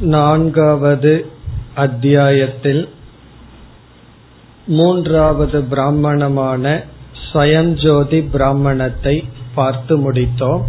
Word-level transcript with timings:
நான்காவது 0.00 1.26
அத்தியாயத்தில் 1.74 2.88
மூன்றாவது 4.66 5.60
பிராமணமான 5.60 6.84
ஸ்வயஞ்சோதி 7.32 8.30
பிராமணத்தை 8.30 9.28
பார்த்து 9.54 10.12
முடித்தோம். 10.12 10.62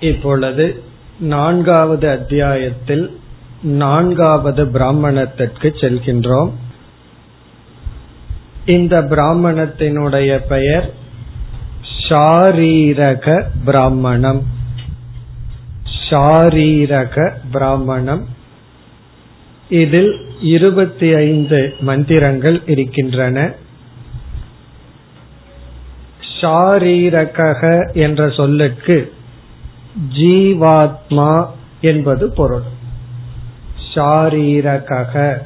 இப்பொழுது 0.00 0.82
நான்காவது 1.18 2.10
அத்தியாயத்தில் 2.10 3.20
நான்காவது 3.62 4.66
பிராமணத்திற்கு 4.66 5.74
செல்கின்றோம். 5.80 6.50
இந்த 8.66 9.02
பிராமணத்தினுடைய 9.02 10.38
பெயர் 10.48 10.92
ஷாரீரக 12.08 13.42
பிராமணம். 13.64 14.54
ஷாரீரக 16.10 17.32
பிராமணம். 17.52 18.28
இதில் 19.68 20.12
இருபத்தி 20.40 21.14
ஐந்து 21.14 21.74
மந்திரங்கள் 21.80 22.62
இருக்கின்றன. 22.66 23.54
ஷாரீரக 26.40 27.92
என்ற 27.92 28.30
சொல்லுக்கு 28.30 29.12
ஜீவாத்மா 30.18 31.46
என்பது 31.80 32.30
பொருள். 32.30 32.74
ஷாரீரக 33.94 35.36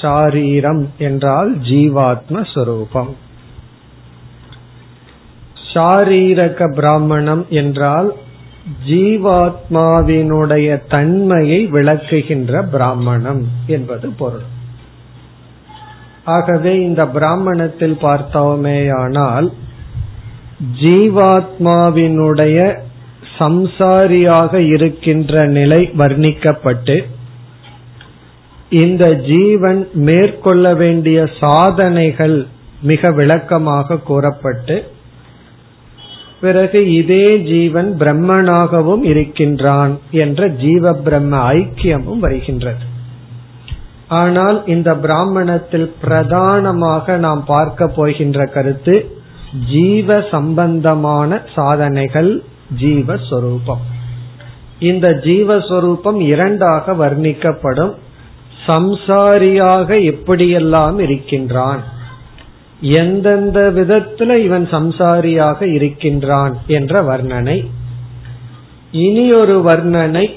ஷாரீரம் 0.00 0.88
என்றால் 0.98 1.58
ஜீவாத்ம 1.58 2.44
ஸ்வரூபம் 2.52 3.16
ஷாரீரக 5.74 6.74
பிராமணம் 6.74 7.46
என்றால் 7.50 8.14
ஜீவாத்மாவினுடைய 8.88 10.80
தன்மையை 10.88 11.66
விளக்குகின்ற 11.66 12.62
பிராமணம் 12.62 13.48
என்பது 13.66 14.10
பொருள். 14.10 14.42
ஆகவே 16.24 16.80
இந்த 16.80 17.06
பிராமணத்தில் 17.06 17.96
பார்த்தோமேயானால் 18.00 19.52
ஜீவாத்மாவினுடைய 20.82 22.82
சம்சாரியாக 23.38 24.54
இருக்கின்ற 24.54 25.46
நிலை 25.46 25.90
வர்ணிக்கப்பட்டு 25.98 27.04
இந்த 28.70 29.14
ஜீவன் 29.14 29.88
மேற்கொள்ள 29.92 30.74
வேண்டிய 30.74 31.30
சாதனைகள் 31.40 32.46
மிக 32.82 33.10
விளக்கமாக 33.10 33.96
கூறப்பட்டு 33.96 34.84
பிறகு 36.44 36.80
இதே 37.00 37.26
ஜீவன் 37.50 37.90
பிரம்மனாகவும் 38.00 39.04
இருக்கின்றான் 39.12 39.94
என்ற 40.22 40.48
ஜீவ 40.62 40.92
பிரம்ம 41.06 41.34
ஐக்கியமும் 41.52 42.22
வருகின்றது. 42.24 42.84
ஆனால் 44.20 44.58
இந்த 44.74 44.90
பிராமணத்தில் 45.04 45.88
பிரதானமாக 46.00 47.16
நாம் 47.26 47.42
பார்க்க 47.52 47.88
போகின்ற 47.98 48.46
கருத்து 48.56 48.94
ஜீவ 49.70 50.18
சம்பந்தமான 50.30 51.40
சாதனைகள் 51.54 52.32
ஜீவஸ்வரூபம். 52.82 53.84
இந்த 54.90 55.08
ஜீவஸ்வரூபம் 55.26 56.20
இரண்டாக 56.32 56.94
வர்ணிக்கப்படும். 57.02 57.94
சம்சாரியாக 58.66 59.88
எப்படியெல்லாம் 60.12 60.98
இருக்கின்றான். 61.06 61.82
எந்தெந்த 62.80 63.72
விதத்துல 63.74 64.36
இவன் 64.36 64.68
சம்சாரியாக 64.70 65.72
இருக்கின்றான் 65.72 66.58
என்ற 66.66 67.02
வர்ணனை. 67.02 67.66
இனி 68.90 69.32
ஒரு 69.32 69.62
வர்ணனை 69.66 70.30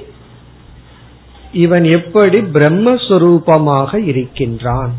இவன் 1.51 1.83
எப்படி 1.83 2.39
பிரம்மஸ்வரூபமாக 2.39 4.07
இருக்கின்றான். 4.07 4.91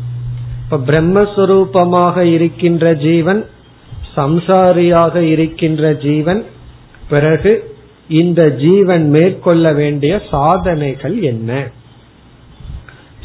இப்ப 0.63 0.77
பிரம்மஸ்வரூபமாக 0.77 2.21
இருக்கின்ற 2.21 2.93
ஜீவன் 2.93 3.45
சம்சாரியாக 4.15 5.15
இருக்கின்ற 5.15 5.93
ஜீவன் 5.93 6.45
பிறகு 7.09 7.75
இந்த 8.07 8.49
ஜீவன் 8.49 9.09
மேற்கொள்ள 9.09 9.73
வேண்டிய 9.73 10.21
சாதனைகள் 10.31 11.21
என்ன? 11.21 11.67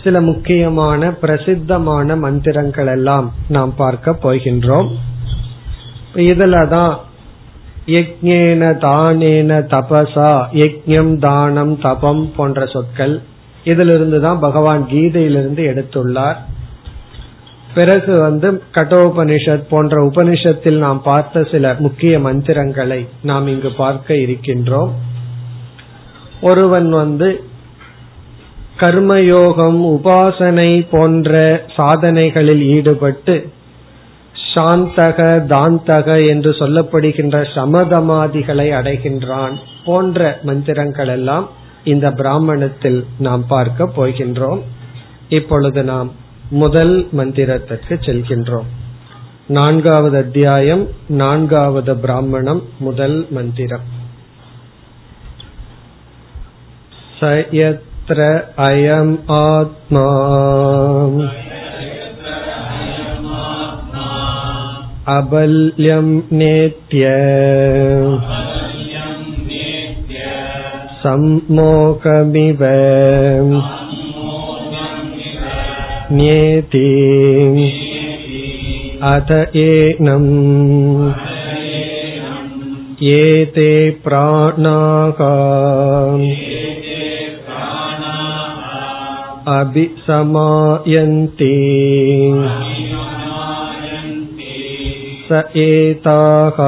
சில 0.05 0.21
முக்கியமான 0.21 1.11
பிரசித்தமான 1.11 2.17
மந்திரங்கள் 2.17 2.87
எல்லாம் 2.87 3.33
நாம் 3.49 3.75
பார்க்க 3.77 4.17
போகின்றோம். 4.23 4.89
இதுலதான் 6.15 6.95
யக்ஞேன 7.87 8.63
தானேன 8.87 9.61
தபசா 9.73 10.33
யக்ஞம் 10.53 11.19
தானம் 11.19 11.79
தபம் 11.79 12.33
போன்ற 12.37 12.67
சொற்கள் 12.67 13.23
இதிலிருந்து 13.65 14.21
தான் 14.21 14.41
பகவான் 14.41 14.89
கீதையிலிருந்து 14.89 15.63
எடுத்துள்ளார். 15.73 16.37
பிறகு 17.75 18.19
வந்து 18.19 18.63
கட்டோபனிஷத் 18.75 19.67
போன்ற 19.71 20.03
உபனிஷத்தில் 20.03 20.79
நாம் 20.79 21.03
பார்த்த 21.03 21.45
சில 21.45 21.75
முக்கிய 21.79 22.19
மந்திரங்களை 22.19 23.09
நாம் 23.23 23.47
இங்கு 23.47 23.71
பார்க்க 23.71 24.15
இருக்கின்றோம். 24.15 24.93
ஒருவன் 26.41 26.91
வந்து 26.91 27.45
கர்மயோகம் 28.79 29.79
உபாசனை 29.85 30.87
போன்ற 30.91 31.65
சாதனைகளில் 31.77 32.63
ஈடுபட்டு 32.63 33.49
சாந்தக 34.55 35.47
தாந்தக 35.47 36.29
என்று 36.29 36.51
சொல்லப்படுகின்ற 36.51 37.47
சமதமாதிகளை 37.55 38.67
அடைகின்றான் 38.71 39.61
போன்ற 39.85 40.39
மந்திரங்கள் 40.43 41.09
எல்லாம் 41.09 41.49
இந்த 41.85 42.11
பிராமணத்தில் 42.11 43.07
நாம் 43.19 43.47
பார்க்க 43.47 43.91
போகின்றோம். 43.97 44.61
இப்பொழுது 45.29 45.85
நாம் 45.85 46.13
முதல் 46.51 47.09
மந்திரத்திற்கு 47.17 47.89
செல்கின்றோம். 47.89 48.67
நான்காவது 49.47 50.17
அத்தியாயம் 50.17 50.89
நான்காவது 51.09 51.97
பிராமணம் 51.97 52.63
முதல் 52.79 53.27
மந்திரம். 53.31 53.93
यत्र 58.05 58.25
अयम् 58.63 59.13
आत्मा 59.35 60.03
अबल्यं 65.13 66.11
नेत्य 66.39 67.13
सम्मोकमिव 71.05 72.65
न्येति 76.19 76.91
अथ 79.13 79.33
एनम् 79.65 80.31
एते 83.15 83.73
प्राणाका 84.05 85.35
अभिसमायन्ति 89.58 91.54
स 95.30 95.42
एताः 95.64 96.60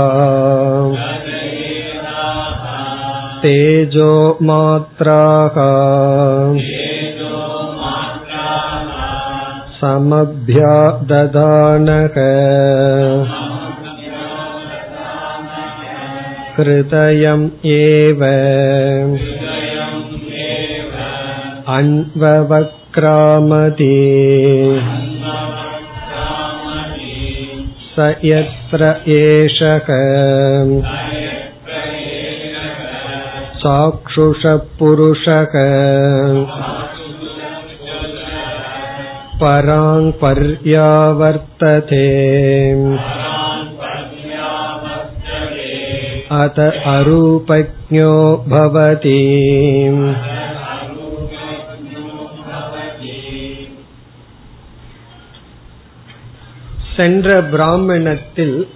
तेजो 3.43 4.13
मात्राः 4.49 5.55
समभ्याददानः 9.81 11.21
हृदयम् 16.57 17.47
एव 17.75 18.21
अन्ववक्रामति 21.77 23.95
स 27.93 28.05
यत्र 28.25 28.89
एषः 29.15 29.87
चाक्षुषपुरुषः 33.63 35.53
पराङ् 39.41 40.11
पर्यावर्तते 40.21 42.07
अत 46.41 46.59
अरूपज्ञो 46.95 48.11
भवति 48.51 49.19
சென்ற 56.96 57.42
பிராமணத்தில் 57.42 58.68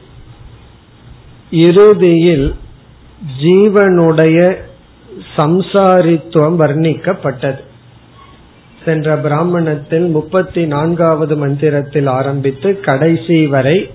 இறுதியில் 1.50 2.54
ஜீவனுடைய 3.42 4.54
சம்சாரித்துவம் 5.36 6.56
வர்ணிக்கப்பட்டது. 6.58 7.58
சென்ற 8.84 9.16
பிராமணத்தில் 9.16 10.06
முப்பத்தி 10.06 10.66
நான்காவது 10.66 11.36
மந்திரத்தில் 11.36 12.06
ஆரம்பித்து 12.06 12.80
கடைசி 12.80 13.46
வரை 13.46 13.90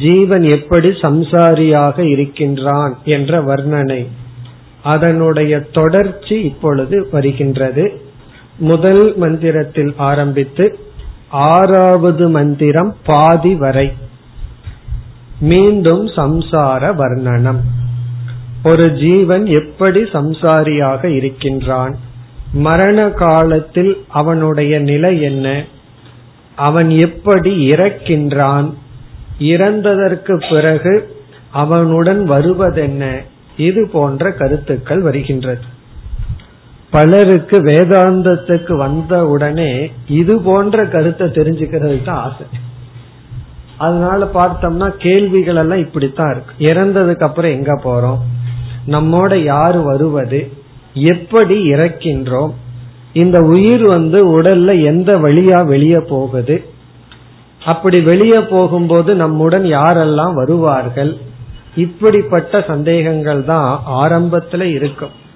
ஜீவன் 0.00 0.42
எப்படி 0.42 0.88
சம்சாரியாக 0.88 1.98
இருக்கின்றான் 1.98 2.98
என்ற 3.04 3.42
வர்ணனை. 3.42 4.06
அதனுடைய 4.82 5.60
தொடர்ச்சி 5.60 6.40
இப்பொழுது 6.42 7.08
வருகின்றது. 7.12 8.00
முதல் 8.58 9.16
மந்திரத்தில் 9.16 9.94
ஆரம்பித்து 9.96 10.78
ஆறாவது 11.30 12.28
மந்திரம் 12.28 12.96
பாதி 13.04 13.54
வரை. 13.54 13.92
மீண்டும் 15.40 16.06
சம்சார 16.06 16.94
வர்ணனம். 16.94 17.60
ஒரு 18.64 18.92
ஜீவன் 18.92 19.46
எப்படி 19.46 20.02
சம்சாரியாக 20.02 21.04
இருக்கின்றான்? 21.04 21.96
மரண 22.52 23.10
காலத்தில் 23.10 24.04
அவனுடைய 24.08 24.78
நிலை 24.78 25.20
என்ன? 25.20 25.64
அவன் 26.56 26.90
எப்படி 26.90 27.72
இறக்கின்றான்? 27.72 28.74
இறந்ததற்கு 29.40 30.50
பிறகு 30.50 31.16
அவனுடன் 31.50 32.30
வருவதென்ன? 32.30 33.16
இது 33.56 33.90
போன்ற 33.92 34.32
கருத்துக்கள் 34.32 35.00
வருகின்றது. 35.00 35.76
பலருக்கு 36.90 37.58
வேதாந்தத்துக்கு 37.58 38.76
வந்த 38.76 39.26
உடனே 39.26 39.90
இது 40.08 40.40
போன்ற 40.40 40.84
கருத்தை 40.84 41.26
தெரிஞ்சுக்கிறது 41.28 42.04
தான் 42.04 42.16
ஆசை. 42.16 42.46
அதனால 43.76 44.28
பார்த்தோம்னா 44.34 44.88
கேள்விகள் 44.88 45.56
எல்லாம் 45.56 45.78
இப்படித்தான் 45.78 46.30
இருக்கு. 46.30 46.54
இறந்ததுக்கு 46.58 47.22
அப்புறம் 47.22 47.50
எங்க 47.50 47.72
போறோம்? 47.84 48.18
நம்மோட 48.88 49.36
யாரு 49.36 49.82
வருவது? 49.82 50.52
எப்படி 50.94 51.72
இறக்கின்றோம்? 51.72 52.52
இந்த 53.12 53.38
உயிர் 53.38 53.86
வந்து 53.86 54.42
உடல்ல 54.42 54.84
எந்த 54.84 55.18
வழியா 55.18 55.66
வெளியே 55.66 55.98
போகுது? 55.98 56.64
அப்படி 57.64 58.00
வெளியே 58.00 58.40
போகும்போது 58.40 59.14
நம்முடன் 59.14 59.64
யாரெல்லாம் 59.64 60.34
வருவார்கள்? 60.34 61.16
இப்படிப்பட்ட 61.76 62.64
சந்தேகங்கள் 62.66 63.44
தான் 63.44 63.80
ஆரம்பத்துல 63.90 64.60
இருக்கும். 64.60 65.26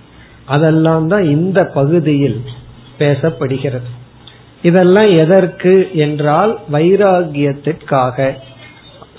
அதெல்லாம் 0.47 1.09
தான் 1.09 1.25
இந்த 1.25 1.65
பகுதியில் 1.65 2.41
பேசப்படுகிறது. 2.99 3.91
இதெல்லாம் 4.63 5.11
எதற்கு 5.17 5.89
என்றால் 5.93 6.59
வைராகியத்திற்காக. 6.73 8.33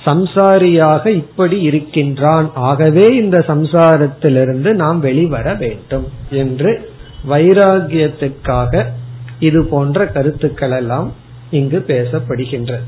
சம்சாரியாக 0.06 1.08
இப்படி 1.08 1.62
இருக்கின்றான். 1.62 2.52
ஆகவே 2.54 3.16
இந்த 3.16 3.40
சம்சாரத்திலிருந்து 3.40 4.74
நாம் 4.74 5.00
வெளிவர 5.00 5.54
வேண்டும் 5.54 6.08
என்று 6.30 6.92
வைராகியத்திற்காக 7.30 8.86
இது 9.40 9.66
போன்ற 9.66 10.06
கருத்துக்கள் 10.06 10.72
எல்லாம் 10.72 11.12
இங்கு 11.52 11.86
பேசப்படுகின்றது. 11.88 12.84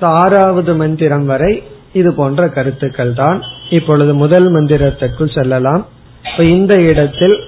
ஆறாவது 0.00 0.74
மந்திரம் 0.74 1.26
வரை 1.26 1.62
இது 1.92 2.14
போன்ற 2.14 2.48
கருத்துக்கள் 2.48 3.14
தான் 3.14 3.42
இப்பொழுது 3.70 4.14
முதல் 4.14 4.54
மந்திரத்திற்குள் 4.54 5.34
செல்லலாம். 5.34 5.86
இப்ப 6.30 6.44
இந்த 6.44 6.80
இடத்தில் 6.80 7.38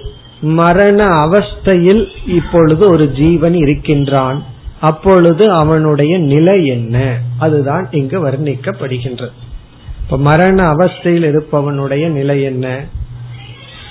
மரண 0.41 1.05
அவஸ்தையில் 1.05 2.07
இப்பொழுது 2.27 2.89
ஒரு 2.89 3.11
ஜீவன் 3.11 3.53
இருக்கின்றான். 3.53 4.43
அப்பொழுது 4.79 5.51
அவனுடைய 5.51 6.17
நிலை 6.17 6.65
என்ன? 6.65 7.17
அதுதான் 7.39 7.87
இங்கு 7.91 8.27
வர்ணிக்கப்படுகின்றது. 8.27 9.31
இப்ப 10.03 10.17
மரண 10.17 10.71
அவஸ்தையில் 10.71 11.33
இருப்பவனுடைய 11.33 12.07
நிலை 12.07 12.41
என்ன? 12.41 12.83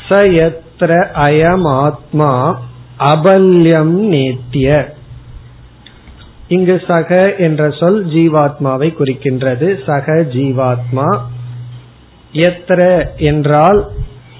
சயத்ர 0.08 1.06
அயம் 1.14 1.64
ஆத்மா 1.64 2.60
அபல்யம் 2.98 3.98
நேத்திய. 4.06 4.94
இங்கு 6.48 6.82
சக 6.86 7.34
என்ற 7.34 7.70
சொல் 7.70 8.06
ஜீவாத்மாவை 8.06 8.94
குறிக்கின்றது. 8.94 9.84
சக 9.86 10.12
ஜீவாத்மா. 10.12 11.20
எத்திர 12.32 13.04
என்றால் 13.16 13.88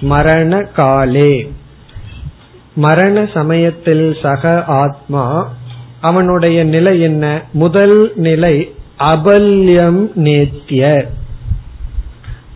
மரண 0.01 0.61
காலே 0.61 1.51
மரண 2.75 3.27
சமயத்தில் 3.33 4.17
சக 4.21 4.63
ஆத்மா 4.63 5.53
அவனுடைய 6.01 6.63
நிலை 6.63 7.01
என்ன? 7.01 7.41
முதல் 7.51 8.11
நிலை 8.15 8.73
அபல்யம் 8.99 10.13
நேத்திய. 10.13 11.05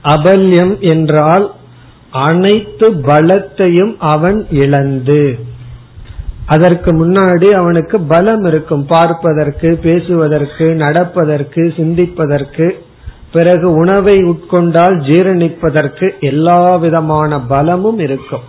அபல்யம் 0.04 0.80
என்றால் 0.80 1.54
அனைத்து 2.10 2.90
பலத்தையும் 2.90 3.96
அவன் 4.00 4.48
இழந்து. 4.50 5.40
அதற்கு 6.46 7.08
முன்னாடி 7.08 7.46
அவனுக்கு 7.46 8.00
பலம் 8.00 8.44
இருக்கும். 8.44 8.86
பார்ப்பதற்கு 8.86 9.80
பேசுவதற்கு 9.84 10.76
நடப்பதற்கு 10.76 11.74
சிந்திப்பதற்கு 11.76 12.84
பிறகு 13.34 13.72
உணவை 13.72 14.18
உட்கொண்டால் 14.18 15.00
ஜீரணிப்பதற்கு 15.00 16.20
எல்லா 16.20 16.76
விதமான 16.76 17.42
பலமும் 17.42 18.00
இருக்கும். 18.00 18.42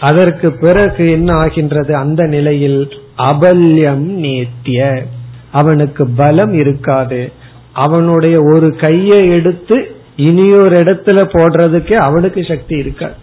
அதற்கு 0.00 0.52
பிறகு 0.52 1.10
என்ன 1.10 1.34
ஆகின்றது? 1.34 1.96
அந்த 1.96 2.26
நிலையில் 2.26 2.88
அபல்யம் 3.18 4.06
நேத்திய. 4.24 5.04
அவனுக்கு 5.52 6.06
பலம் 6.06 6.52
இருக்காது. 6.52 7.32
அவனுடைய 7.72 8.42
ஒரு 8.42 8.76
கையை 8.76 9.28
எடுத்து 9.28 9.94
இனியொரு 10.16 10.82
இடத்துல 10.82 11.18
போடுறதுக்கே 11.18 11.92
அவனுக்கு 11.92 12.44
சக்தி 12.44 12.76
இருக்காது. 12.76 13.14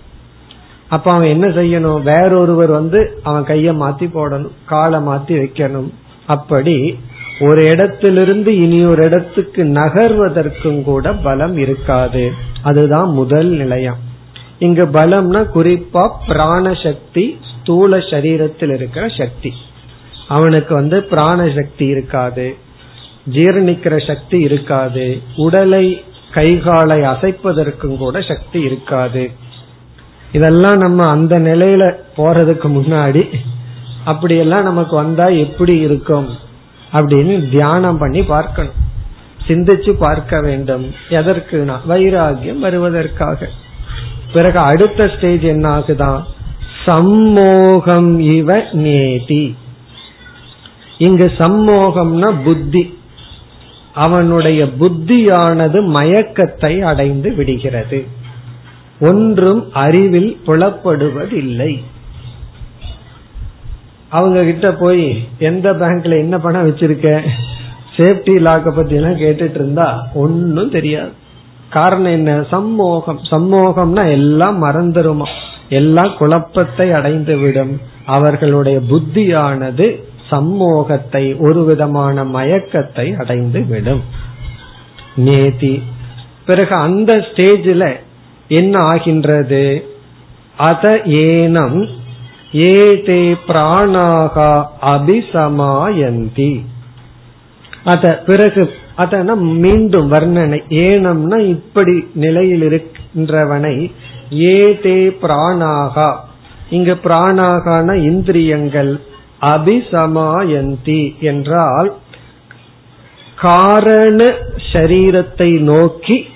அப்ப 0.89 1.11
அவன் 1.11 1.27
என்ன 1.27 1.47
செய்யணும்? 1.47 2.01
வேறொருவர் 2.01 2.69
வந்து 2.69 3.19
அவன் 3.23 3.43
கைய 3.43 3.71
மாத்தி 3.83 4.07
போடணும் 4.07 4.51
காலை 4.65 4.99
மாத்தி 4.99 5.27
வைக்கணும். 5.27 5.89
அப்படி 6.27 6.99
ஒரு 7.39 7.63
இடத்திலிருந்து 7.63 8.55
இனி 8.57 8.85
ஒரு 8.85 9.03
இடத்துக்கு 9.03 9.63
நகர்வதற்கும் 9.63 10.83
கூட 10.83 11.13
பலம் 11.13 11.57
இருக்காது. 11.57 12.33
அதுதான் 12.61 13.09
முதல் 13.09 13.47
நிலையம். 13.47 13.97
இங்கு 14.59 14.85
பலம்னா 14.85 15.45
குறிப்பா 15.55 16.11
பிராண 16.27 16.73
சக்தி 16.73 17.37
ஸ்தூல 17.59 17.97
சரீரத்தில் 17.97 18.73
இருக்கிற 18.73 19.07
சக்தி. 19.17 19.53
அவனுக்கு 20.27 20.73
வந்து 20.73 21.03
பிராண 21.03 21.51
சக்தி 21.55 21.85
இருக்காது. 21.85 22.55
ஜீரணிக்கிற 23.33 24.07
சக்தி 24.07 24.39
இருக்காது. 24.39 25.21
உடலை 25.35 26.03
கைகாலை 26.33 27.01
அசைப்பதற்கும் 27.01 27.97
கூட 27.97 28.21
சக்தி 28.21 28.59
இருக்காது. 28.59 29.31
இதெல்லாம் 30.31 30.77
நம்ம 30.77 31.03
அந்த 31.03 31.39
நிலையில 31.39 31.93
போறதுக்கு 32.17 32.67
முன்னாடி 32.67 33.33
அப்படியெல்லாம் 34.05 34.63
நமக்கு 34.63 34.95
வந்தா 34.95 35.25
எப்படி 35.25 35.77
இருக்கும்? 35.77 36.45
அப்படின்னு 36.93 37.49
தியானம் 37.49 37.97
பண்ணி 37.97 38.23
பார்க்கணும். 38.23 38.85
சிந்திச்சு 39.47 39.91
பார்க்க 39.91 40.41
வேண்டும். 40.41 40.93
எதற்கு 41.09 41.65
வைராகியம் 41.89 42.59
வருவதற்காக. 42.59 43.49
பிறகு 44.33 44.59
அடுத்த 44.59 45.11
ஸ்டேஜ் 45.17 45.41
என்ன 45.41 45.79
ஆகுதான் 45.79 46.23
சம்மோகம் 46.85 48.19
இவ 48.19 48.63
நேதி. 48.71 49.55
இங்கு 50.97 51.31
சம்மோகம்னா 51.37 52.33
புத்தி. 52.43 52.99
அவனுடைய 53.93 54.65
புத்தியானது 54.65 55.81
மயக்கத்தை 55.81 56.79
அடைந்து 56.79 57.35
விடுகிறது. 57.35 58.07
ஒன்றும் 58.99 59.73
அறிவில் 59.73 60.39
புலப்படுவதில்லை. 60.45 61.83
அவங்க 64.09 64.43
கிட்ட 64.43 64.71
போய் 64.71 65.27
எந்த 65.39 65.73
பேங்க்ல 65.73 66.17
என்ன 66.17 66.37
பணம் 66.37 66.69
வச்சிருக்க? 66.69 67.21
சேஃப்டி 67.97 68.35
லாக்க 68.37 68.75
பத்தி 68.75 68.95
எல்லாம் 68.95 69.19
கேட்டுட்டு 69.19 69.55
இருந்தா 69.55 70.07
ஒன்னும் 70.13 70.69
தெரியாது. 70.69 71.11
காரணம் 71.69 72.11
என்ன? 72.11 72.43
சம்மோகம். 72.49 73.19
சம்மோகம்னா 73.31 74.11
எல்லாம் 74.11 74.63
மறந்துருமா? 74.63 75.27
எல்லாம் 75.69 76.17
குழப்பத்தை 76.17 76.91
அடைந்து 76.91 77.37
விடும் 77.37 77.81
அவர்களுடைய 78.05 78.79
புத்தியானது 78.79 80.03
சம்மோகத்தை 80.31 81.39
ஒரு 81.39 81.65
விதமான 81.65 82.23
மயக்கத்தை 82.23 83.15
அடைந்து 83.17 83.65
விடும் 83.65 84.03
நேதி. 85.15 85.81
பிறகு 86.45 86.75
அந்த 86.75 87.15
ஸ்டேஜில் 87.15 87.95
என்ன 88.47 88.79
ஆகின்றது? 88.79 89.83
அத 90.57 91.01
ஏனம் 91.05 91.89
ஏதே 92.51 93.37
பிராணாகா 93.47 94.65
அபிசமாயந்தி. 94.81 96.61
அத 97.83 98.23
பிறகு 98.25 98.73
அதனா 98.95 99.33
மீண்டும் 99.33 100.11
வர்ணனை 100.11 100.59
ஏனம்னா 100.69 101.47
இப்படி 101.47 102.07
நிலையில் 102.13 102.61
இருக்கின்றவனை 102.61 103.91
ஏதே 104.29 105.07
பிராணாகா. 105.07 106.15
இங்கு 106.69 106.93
பிராணாகான 107.03 107.93
இந்திரியங்கள் 107.93 108.99
அபிசமாயந்தி 109.41 111.19
என்றால் 111.19 111.93
காரண 113.35 114.33
சரீரத்தை 114.73 115.59
நோக்கி 115.59 116.27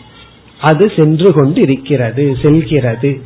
அது 0.60 0.92
சென்று 0.96 1.34
கொண்டு 1.34 1.62
இருக்கிறது 1.62 2.38
செல்கிறது. 2.42 3.22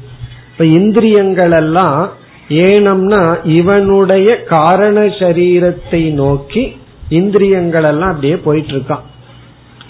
இப்ப 0.51 0.65
இந்திரியங்கள் 0.65 1.51
எல்லாம் 1.51 2.11
ஏனம்னா 2.49 3.43
இவனுடைய 3.43 4.43
காரண 4.43 5.01
சரீரத்தை 5.01 6.13
நோக்கி 6.13 6.75
இந்திரியங்கள் 7.09 7.83
எல்லாம் 7.83 8.09
அப்படியே 8.09 8.35
போயிட்டு 8.35 8.73
இருக்கான் 8.73 9.05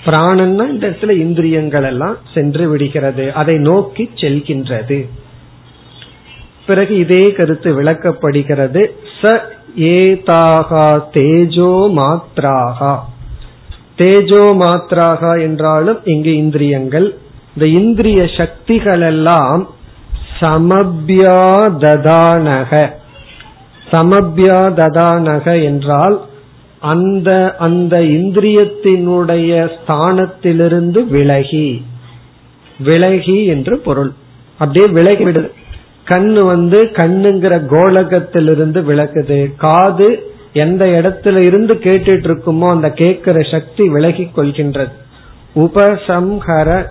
பிராணன்னா 0.06 0.70
இந்த 0.70 0.88
இடத்துல 0.88 1.10
இந்திரியங்கள் 1.10 1.84
எல்லாம் 1.84 2.18
சென்று 2.34 2.68
விடுகிறது 2.68 3.34
அதை 3.34 3.58
நோக்கி 3.58 4.10
செல்கின்றது. 4.16 5.06
பிறகு 6.66 6.98
இதே 6.98 7.24
கருத்து 7.32 7.84
விளக்கப்படுகிறது 7.84 8.92
ச 9.22 9.32
ஏதாகா 9.78 11.02
தேஜோ 11.14 11.74
மாத்ராகா. 12.00 13.00
தேஜோ 13.98 14.44
மாத்ராகா 14.64 15.42
என்றாலும் 15.42 16.00
இங்கு 16.04 16.36
இந்திரியங்கள் 16.36 17.18
இந்த 17.56 17.66
இந்திரிய 17.66 18.30
சக்திகள் 18.38 19.02
எல்லாம் 19.02 19.68
சமபியாததானக. 20.40 22.90
சமபியாததானக 23.92 25.64
என்றால் 25.64 26.22
அந்த 26.80 27.56
அந்த 27.58 28.00
இந்திரியத்தினுடைய 28.00 29.72
ஸ்தானத்திலிருந்து 29.76 31.08
விலகி 31.08 31.86
விலகி 32.80 33.46
என்று 33.46 33.78
பொருள். 33.78 34.14
அப்படியே 34.60 34.94
விலகிவிடுது 34.94 35.52
கண்ணு 36.06 36.46
வந்து 36.46 36.84
கண்ணுங்கிற 36.84 37.66
கோலகத்திலிருந்து 37.66 38.82
விளக்குது 38.82 39.58
காது 39.58 40.34
எந்த 40.54 40.86
இடத்துல 40.86 41.38
இருந்து 41.38 41.74
கேட்டுட்டு 41.74 42.26
இருக்குமோ 42.26 42.68
அந்த 42.68 42.92
கேட்கிற 42.92 43.48
சக்தி 43.52 43.90
விலகி 43.90 44.30
கொள்கின்றது. 44.36 44.90
உபசம்ஹர 45.56 46.86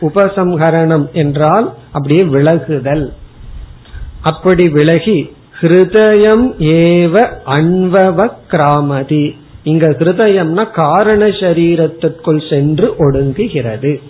உபசம்ஹரணம் 0.00 1.12
என்றால் 1.12 1.74
அப்படியே 1.92 2.22
விலகுதல். 2.22 3.08
அப்படி 4.22 4.68
விலகி 4.68 5.34
ஹிருதயம் 5.60 6.44
ஏவ 6.58 7.28
அன்வவ 7.46 8.32
கிராமதி. 8.48 9.36
இங்க 9.62 9.88
ஹிருதயம்னா 9.88 10.70
காரண 10.70 11.26
சரீரத்திற்குள் 11.26 12.48
சென்று 12.48 12.94
ஒடுங்குகிறது. 12.98 14.00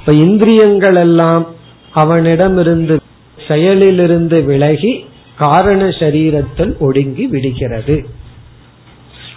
இப்ப 0.00 0.12
இந்திரியங்கள் 0.12 0.94
எல்லாம் 0.94 1.46
அவனிடமிருந்து 1.92 3.00
செயலிலிருந்து 3.48 4.44
விலகி 4.44 5.04
காரண 5.36 5.84
சரீரத்தில் 5.84 6.78
ஒடுங்கி 6.78 7.26
விடுகிறது. 7.26 8.06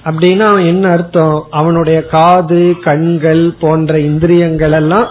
அப்படின்னா 0.06 0.66
என்ன 0.66 0.90
அர்த்தம்? 0.90 1.44
அவனுடைய 1.50 2.06
காது 2.06 2.76
கண்கள் 2.82 3.54
போன்ற 3.60 4.00
இந்திரியங்கள் 4.00 4.72
எல்லாம் 4.72 5.08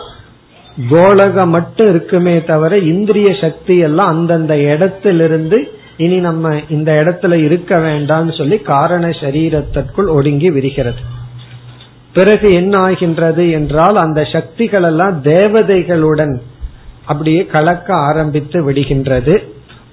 கோலகம் 0.90 1.48
மட்டும் 1.48 1.88
இருக்குமே 1.88 2.42
தவிர 2.42 2.78
இந்திரிய 2.78 3.36
சக்தி 3.40 3.78
எல்லாம் 3.78 4.06
அந்தந்த 4.06 4.56
இடத்திலிருந்து 4.56 5.72
இனி 5.96 6.16
நம்ம 6.16 6.60
இந்த 6.68 6.92
இடத்துல 6.92 7.32
இருக்க 7.32 7.78
வேண்டாம்னு 7.78 8.38
சொல்லி 8.38 8.58
காரண 8.58 9.08
சரீரத்திற்குள் 9.08 10.08
ஒடுங்கி 10.08 10.50
விரிகிறது 10.50 11.20
பிறகு 12.12 12.52
என்ன 12.52 12.78
ஆகின்றது 12.78 13.50
என்றால் 13.50 13.96
அந்த 13.96 14.24
சக்திகள் 14.24 14.82
எல்லாம் 14.82 15.22
தேவதைகளுடன் 15.22 16.34
அப்படியே 17.04 17.46
கலக்க 17.46 17.94
ஆரம்பித்து 17.94 18.70
விடுகின்றது. 18.70 19.42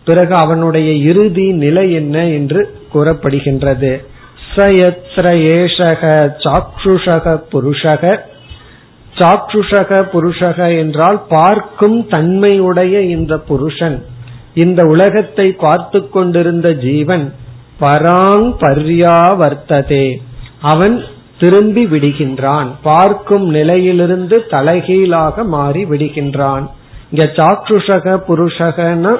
பிறகு 0.05 0.33
அவனுடைய 0.33 0.91
இறுதி 0.91 1.51
நிலை 1.51 1.93
என்ன 1.93 2.27
என்று 2.27 2.75
கூறப்படுகின்றது. 2.93 4.03
சயத்ர 4.55 5.25
ஏஷக 5.55 6.33
சாக்ஷுஷக 6.43 7.43
புருஷக 7.51 8.19
சாக்ஷுஷக 9.19 9.91
புருஷக 10.13 10.77
என்றால் 10.77 11.19
பார்க்கும் 11.29 12.07
தன்மையுடைய 12.07 13.01
இந்த 13.01 13.37
புருஷன். 13.37 14.05
இந்த 14.53 14.83
உலகத்தை 14.83 15.51
பார்த்து 15.51 16.09
கொண்டிருந்த 16.09 16.73
ஜீவன் 16.73 17.33
பராங் 17.81 18.49
பர்யாவர்த்ததே 18.63 20.05
அவன் 20.61 21.03
திரும்பி 21.39 21.85
விடுகின்றான். 21.85 22.69
பார்க்கும் 22.81 23.47
நிலையிலிருந்து 23.49 24.45
தலைகீழாக 24.49 25.43
மாறி 25.43 25.85
விடுகின்றான். 25.85 26.65
இங்க 27.11 27.25
சாக்ஷுஷக 27.35 28.15
புருஷகன 28.27 29.13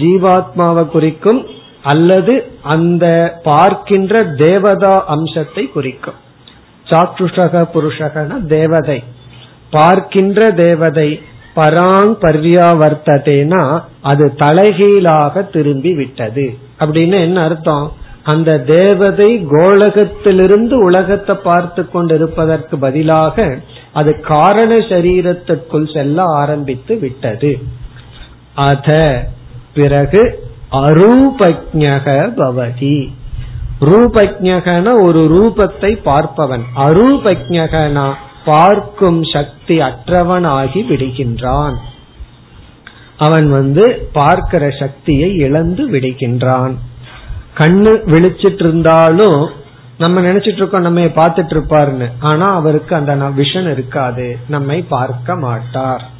ஜீவாத்மாவை 0.00 0.84
குறிக்கும் 0.88 1.46
அல்லது 1.82 2.34
அந்த 2.62 3.04
பார்க்கின்ற 3.42 4.22
தேவதா 4.22 5.04
அம்சத்தை 5.06 5.64
குறிக்கும். 5.70 6.18
சாக்ஷுஷக 6.90 7.64
புருஷகன 7.74 8.46
தேவதை. 8.46 9.02
பார்க்கின்ற 9.70 10.50
தேவதை 10.50 11.22
பராங் 11.56 12.12
பர்யாவர்த்ததேனா 12.20 13.80
அது 14.00 14.34
தலைகீழாக 14.34 15.42
திரும்பி 15.42 15.94
விட்டது. 15.94 16.56
அப்படின்னு 16.78 17.20
என்ன 17.20 17.42
அர்த்தம்? 17.42 17.92
அந்த 18.22 18.58
தேவதை 18.58 19.46
கோலகத்திலிருந்து 19.50 20.72
உலகத்தை 20.72 21.36
பார்த்து 21.36 21.90
கொண்டிருப்பதற்கு 21.90 22.78
பதிலாக 22.78 23.58
அது 23.92 24.20
காரண 24.20 24.76
சரீரத்திற்குள் 24.76 25.94
செல்ல 25.94 26.22
ஆரம்பித்து 26.22 26.98
விட்டது. 26.98 27.58
அத 28.54 28.88
பிறகு 29.74 30.48
அரூபஜக 30.72 32.06
பவதி. 32.36 33.08
ரூபஜகன 33.80 35.02
ஒரு 35.02 35.20
ரூபத்தை 35.36 35.92
பார்ப்பவன். 36.04 36.64
அரூபஜகனா 36.76 38.08
பார்க்கும் 38.44 39.24
சக்தி 39.24 39.78
அற்றவனாகி 39.78 40.84
விடுகின்றான். 40.88 41.74
அவன் 43.16 43.50
வந்து 43.50 44.08
பார்க்கிற 44.12 44.70
சக்தியை 44.70 45.34
இழந்து 45.34 45.90
விடுகின்றான். 45.90 46.74
கண்ணு 47.58 47.92
விழிச்சிட்டு 48.06 48.60
இருந்தாலும் 48.60 49.48
நம்ம 49.98 50.20
நினைச்சிட்டு 50.20 50.54
இருக்கோம் 50.54 50.80
நம்ம 50.80 51.00
பார்த்துட்டு 51.00 51.52
இருப்பாருன்னு 51.52 52.10
ஆனா 52.20 52.54
அவருக்கு 52.54 52.94
அந்த 52.94 53.14
விஷன் 53.14 53.70
இருக்காது. 53.70 54.38
நம்மை 54.48 54.82
பார்க்க 54.82 55.36
மாட்டார். 55.36 56.10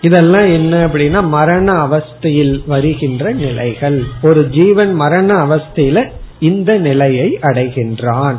இதெல்லாம் 0.00 0.46
என்ன 0.46 0.86
அப்படின்னா 0.86 1.28
மரண 1.28 1.86
அவஸ்தையில் 1.86 2.62
வருகின்ற 2.66 3.32
நிலைகள். 3.32 4.04
ஒரு 4.22 4.48
ஜீவன் 4.48 4.94
மரண 4.94 5.46
அவஸ்தையில 5.46 6.10
இந்த 6.38 6.78
நிலையை 6.78 7.38
அடைகின்றான். 7.42 8.36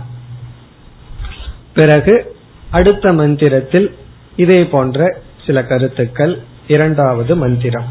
பிறகு 1.73 2.32
அடுத்த 2.72 3.12
மந்திரத்தில் 3.12 3.88
இதே 4.36 4.60
போன்ற 4.64 5.08
சில 5.46 5.62
கருத்துக்கள் 5.62 6.34
இரண்டாவது 6.68 7.34
மந்திரம் 7.36 7.90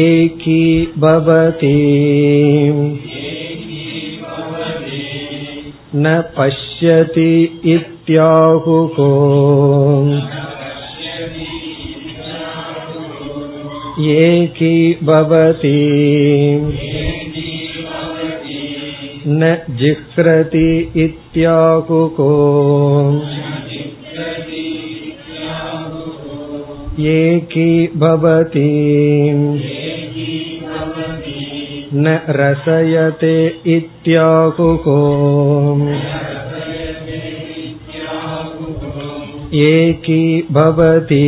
ஏகி 0.00 0.64
பவதி 1.00 1.76
न 5.94 6.12
पश्यति 6.36 7.32
इत्याहुः 7.64 8.96
एकी 14.12 14.76
भवति 15.02 15.80
न 19.26 19.56
जिह्रति 19.80 20.68
इत्याहुको 21.04 22.30
एकी 27.10 27.86
भवति 27.96 28.68
न 31.94 32.18
रसयते 32.36 33.36
इत्याहुः 33.76 34.86
एकी 39.62 40.22
भवति 40.52 41.24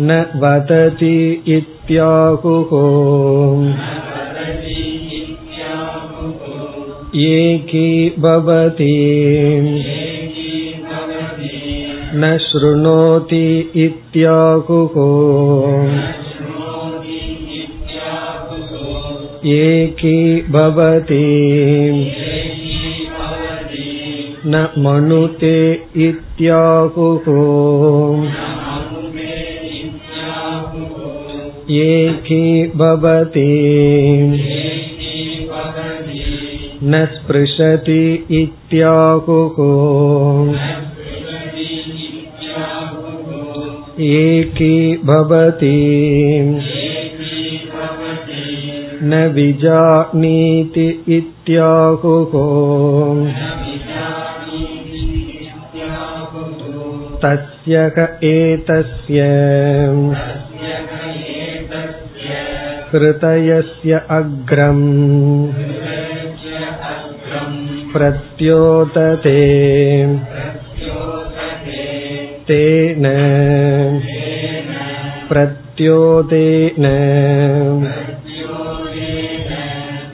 न 0.00 0.20
वदति 0.42 1.16
इत्याहुः 1.56 2.70
एकी 7.16 7.90
भवति 8.18 8.94
न 12.14 12.36
शृणोति 12.42 13.46
इत्याहुः 13.84 14.96
एकी 19.50 20.18
भवति 20.50 21.26
न 24.46 24.66
मनुते 24.78 25.58
इत्याहुः 26.08 27.28
एकी 31.80 32.66
भवति 32.76 33.50
न 36.82 37.04
स्पृशति 37.14 38.02
इत्याहुः 38.40 39.56
एकी 44.08 44.76
भवति 45.04 45.76
न 49.02 49.26
विजानीति 49.34 50.88
इत्याहुः 51.16 52.34
तस्य 57.24 57.84
एतस्य 58.30 59.24
हृतयस्य 62.92 64.00
अग्रम् 64.10 64.86
प्रत्योतते 67.94 69.38
तेन 72.48 73.06
प्रत्योतेन 75.28 76.86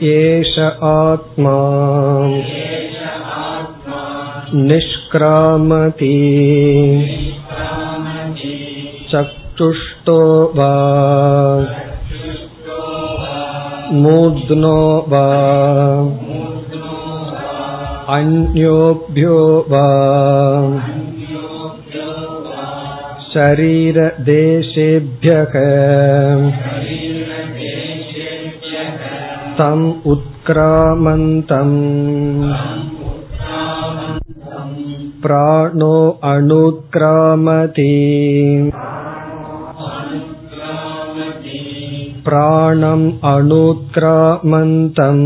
एष 0.09 0.57
आत्मा 0.89 1.57
निष्क्रामति 4.53 6.13
चक्षुष्टो 9.11 10.19
वा 10.57 10.73
मूर्ध्नो 13.93 14.79
वा 15.09 15.25
अन्योभ्यो 18.17 19.37
वा 19.71 19.85
शरीरदेशेभ्यः 24.17 25.53
तम् 29.59 29.85
उत्क्रामन्तम् 30.13 31.77
प्राणो 35.25 35.95
अणुक्रामति 36.31 37.93
प्राणम् 42.27 43.05
अणुक्रामन्तम् 43.33 45.25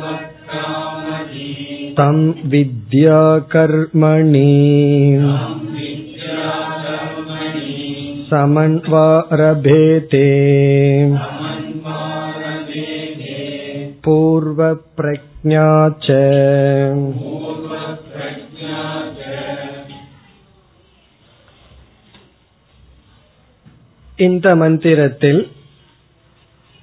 तं 1.98 2.18
विद्याकर्मणि 2.50 4.50
समन्वारभेते 8.30 10.26
पूर्वप्रज्ञा 14.06 15.68
च 16.04 16.06
இந்த 24.18 24.56
மந்திரத்தில் 24.56 25.50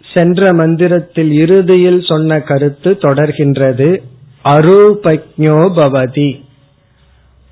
சென்ற 0.05 0.53
மந்திரத்தில் 0.53 1.33
இறுதியில் 1.33 2.01
சொன்ன 2.01 2.39
கருத்து 2.39 2.97
தொடர்கின்றது 3.01 4.01
அரூபக்ஞோ 4.48 5.58
பவதி. 5.78 6.30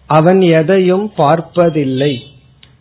அவன் 0.07 0.41
எதையும் 0.41 1.13
பார்ப்பதில்லை. 1.17 2.23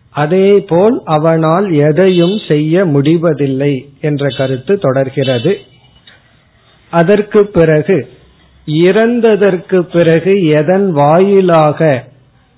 அதேபோல் 0.10 1.02
அவனால் 1.06 1.72
எதையும் 1.72 2.36
செய்ய 2.48 2.86
முடிவதில்லை 2.86 3.74
என்ற 4.02 4.28
கருத்து 4.38 4.80
தொடர்கிறது. 4.80 5.58
அதற்கு 6.90 7.46
பிறகு 7.46 7.98
இறந்ததற்கு 8.68 9.80
பிறகு 9.80 10.34
எதன் 10.48 10.92
வாயிலாக 10.92 12.08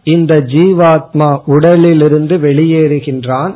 இந்த 0.03 0.33
ஜீவாத்மா 0.39 1.29
உடலிலிருந்து 1.45 2.37
வெளியேறுகின்றான்? 2.37 3.55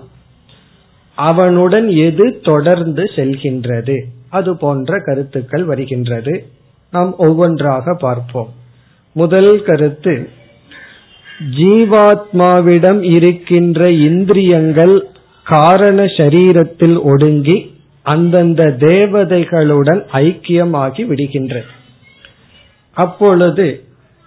அவனுடன் 1.15 1.89
எது 1.89 2.39
தொடர்ந்து 2.43 3.03
செல்கின்றது? 3.15 3.97
அது 4.29 4.57
போன்ற 4.57 4.99
கருத்துக்கள் 5.05 5.63
வருகின்றது. 5.63 6.35
நாம் 6.91 7.11
ஒவ்வொன்றாக 7.17 7.93
பார்ப்போம். 7.99 8.49
முதல் 9.15 9.63
கருத்து 9.63 10.29
ஜீவாத்மாவிடம் 11.57 13.01
இருக்கின்ற 13.01 13.91
இந்திரியங்கள் 13.91 14.95
காரண 15.45 16.03
சரீரத்தில் 16.17 16.97
ஒடுங்கி 17.01 17.55
அந்தந்த 18.05 18.63
தேவதைகளுடன் 18.79 20.01
ஐக்கியமாகி 20.19 21.03
விடுகின்றது. 21.09 21.71
அப்பொழுது 22.97 23.83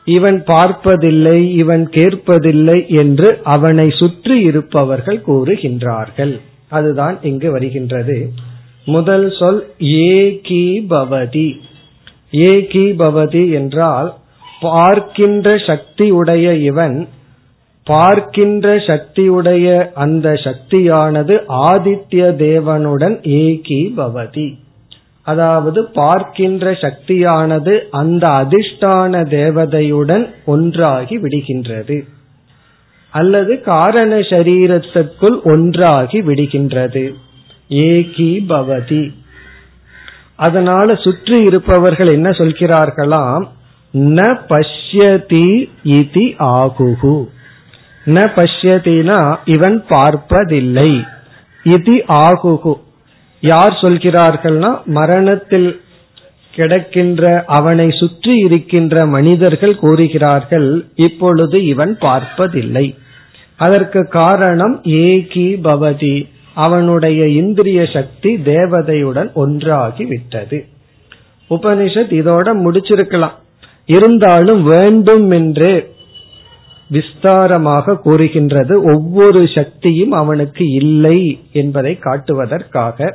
இவன் 0.07 0.39
பார்ப்பதில்லை 0.45 1.39
இவன் 1.55 1.85
கேட்பதில்லை 1.91 2.79
என்று 2.87 3.29
அவனை 3.45 3.91
சுற்றி 3.91 4.37
இருப்பவர்கள் 4.41 5.21
கூறுகின்றார்கள். 5.27 6.35
அதுதான் 6.69 7.17
இங்கு 7.23 7.51
வருகின்றது. 7.51 8.19
முதல் 8.85 9.29
சொல் 9.39 9.63
ஏகி 9.79 10.65
பவதி 10.89 11.49
ஏகி 12.43 12.87
பவதி 12.99 13.51
என்றால் 13.53 14.15
பார்க்கின்ற 14.61 15.55
சக்தியுடைய 15.55 16.61
இவன் 16.61 17.09
பார்க்கின்ற 17.87 18.77
சக்தியுடைய 18.77 19.67
அந்த 19.95 20.33
சக்தியானது 20.33 21.35
ஆதித்ய 21.71 22.23
தேவனுடன் 22.45 23.17
ஏகி 23.39 23.83
பவதி 23.97 24.49
அதாவது 25.27 25.81
பார்க்கின்ற 25.93 26.73
சக்தியானது 26.73 27.75
அந்த 27.91 28.29
அதிர்ஷ்டான 28.29 29.23
தேவதையுடன் 29.31 30.25
ஒன்றாகி 30.45 31.17
விடுகின்றது. 31.19 31.97
அல்லது 33.13 33.61
காரண 33.61 34.15
சரீரத்திற்குள் 34.17 35.37
ஒன்றாகி 35.43 36.21
விடுகின்றது. 36.21 37.05
ஏகி 37.69 38.31
பவதி 38.49 39.05
அதனால 40.37 40.95
சுற்றி 40.95 41.43
இருப்பவர்கள் 41.43 42.09
என்ன 42.09 42.31
சொல்கிறார்களாம்? 42.31 43.45
ந 43.95 44.39
பஷ்யதி 44.49 45.69
இதி 45.85 46.27
ஆகுகு. 46.39 47.27
ந 48.05 48.27
பஷ்யதினா 48.37 49.37
இவன் 49.45 49.85
பார்ப்பதில்லை. 49.89 51.05
இது 51.65 52.05
ஆகுகு. 52.09 52.75
யார் 53.41 53.79
சொல்கிறார்கள்னா 53.83 54.85
மரணத்தில் 54.85 55.81
கிடக்கின்ற 56.57 57.43
அவனை 57.47 57.91
சுற்றி 57.91 58.39
இருக்கின்ற 58.39 59.07
மனிதர்கள் 59.07 59.77
கூறுகிறார்கள் 59.77 60.87
இப்பொழுது 60.95 61.65
இவன் 61.65 61.99
பார்ப்பதில்லை. 61.99 62.99
அதற்கு 63.57 64.09
காரணம் 64.09 64.81
ஏகி 64.85 65.61
பவதி 65.63 66.29
அவனுடைய 66.55 67.29
இந்திரிய 67.29 67.87
சக்தி 67.93 68.37
தேவதையுடன் 68.37 69.33
ஒன்றாகி 69.33 70.05
விட்டது. 70.05 70.65
உபனிஷத் 71.51 72.13
இதோட 72.21 72.49
முடிச்சிருக்கலாம். 72.65 73.43
இருந்தாலும் 73.87 74.63
வேண்டும் 74.63 75.31
என்றே 75.31 75.93
விஸ்தாரமாக 76.93 77.97
கூறுகின்றது. 77.97 78.83
ஒவ்வொரு 78.83 79.49
சக்தியும் 79.49 80.11
அவனுக்கு 80.11 80.65
இல்லை 80.73 81.41
என்பதை 81.53 81.99
காட்டுவதற்காக. 82.05 83.13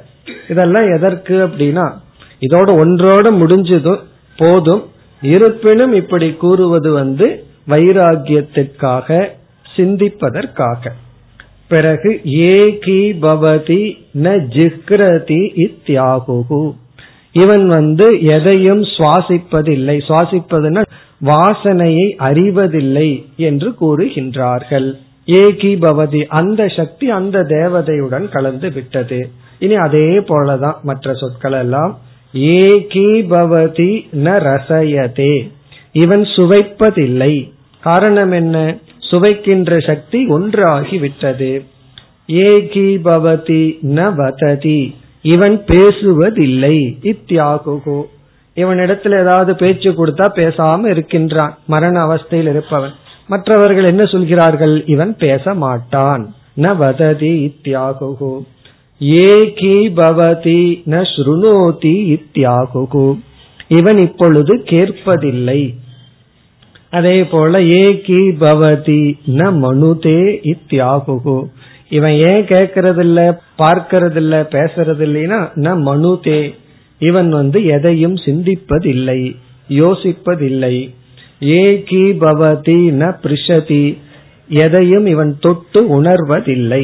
இதெல்லாம் 0.49 0.95
எதற்கு 0.95 1.47
அப்படின்னா 1.47 1.91
இதோட 2.39 2.69
ஒன்றோட 2.84 3.38
முடிஞ்சதும் 3.38 3.99
போதும். 4.38 4.84
இருப்பினும் 5.21 5.93
இப்படி 5.93 6.32
கூறுவது 6.34 6.91
வந்து 6.91 7.43
வைராகியத்திற்காக 7.67 9.28
சிந்திப்பதற்காக. 9.75 10.91
பிறகு 11.69 12.21
ஏகி 12.25 13.01
பவதி 13.21 13.97
ந 14.23 14.34
ஜிக்ரதி 14.55 15.41
இத்தியாகு 15.65 16.71
இவன் 17.32 17.67
வந்து 17.67 18.21
எதையும் 18.21 18.82
சுவாசிப்பதில்லை. 18.82 19.95
சுவாசிப்பதுன்னா 20.08 20.84
வாசனையை 21.25 22.08
அறிவதில்லை 22.19 23.25
என்று 23.36 23.69
கூறுகின்றார்கள். 23.82 24.93
ஏகி 25.25 25.71
பவதி 25.86 26.23
அந்த 26.23 26.67
சக்தி 26.67 27.10
அந்த 27.10 27.39
தேவதையுடன் 27.39 28.29
கலந்து 28.29 28.71
விட்டது. 28.71 29.29
இனி 29.60 29.75
அதே 29.75 30.19
போலதான் 30.19 30.82
மற்ற 30.82 31.13
சொற்கள் 31.13 31.51
எல்லாம் 31.51 31.99
ஏகி 32.34 33.08
பவதி 33.36 33.91
ந 34.23 34.38
ரசயதே. 34.49 35.51
இவன் 35.91 36.21
சுவைப்பதில்லை. 36.21 37.51
காரணம் 37.82 38.32
என்ன? 38.32 38.77
சுவைக்கின்ற 39.10 39.80
சக்தி 39.80 40.26
ஒன்றாகி 40.28 40.98
விட்டது 40.98 41.63
ஏகி 42.28 42.88
பவதி 43.06 43.62
ந 43.95 44.13
வததி 44.13 44.95
இவன் 45.22 45.63
பேசுவதில்லை 45.67 46.78
இத்தியாகுகோ. 47.04 48.00
இவனிடத்துல 48.56 49.19
ஏதாவது 49.19 49.56
பேச்சு 49.56 49.89
கொடுத்தா 49.91 50.26
பேசாம 50.36 50.89
இருக்கின்றான் 50.89 51.58
மரண 51.67 52.06
அவஸ்தையில் 52.08 52.50
இருப்பவன். 52.50 52.91
மற்றவர்கள் 53.28 53.84
என்ன 53.84 54.06
சொல்கிறார்கள்? 54.06 54.86
இவன் 54.86 55.17
பேச 55.17 55.54
மாட்டான் 55.54 56.34
ந 56.58 56.76
வததி 56.76 57.34
இத்தியாகுகோ. 57.48 58.34
ஏகி 59.00 59.76
பவதி 60.00 60.62
ந 60.89 61.04
ஸ்ருணோதி 61.15 61.95
இத்தியாகுகு. 62.15 63.19
இவன் 63.67 63.98
இப்பொழுது 63.98 64.56
கேட்பதில்லை. 64.56 65.62
அதே 66.91 67.23
போல 67.23 67.60
ஏகி 67.60 68.21
பவதி 68.43 69.02
ந 69.28 69.49
மனுதே 69.63 70.21
இத்தியாகுகு. 70.54 71.38
இவன் 71.89 72.12
ஏன் 72.12 72.43
கேட்கறது 72.43 72.99
இல்ல 72.99 73.41
பார்க்கறது 73.58 74.15
இல்ல 74.15 74.43
பேசறது 74.52 75.06
இல்லைன்னா 75.08 75.39
ந 75.56 75.75
மனுதே. 75.88 76.54
இவன் 77.02 77.30
வந்து 77.30 77.65
எதையும் 77.65 78.15
சிந்திப்பதில்லை 78.15 79.36
யோசிப்பதில்லை. 79.69 80.75
ஏகி 81.39 82.06
பவதி 82.25 82.80
ந 83.02 83.12
பிரிஷதி. 83.23 83.84
எதையும் 84.47 85.06
இவன் 85.06 85.39
தொட்டு 85.39 86.02
உணர்வதில்லை. 86.02 86.84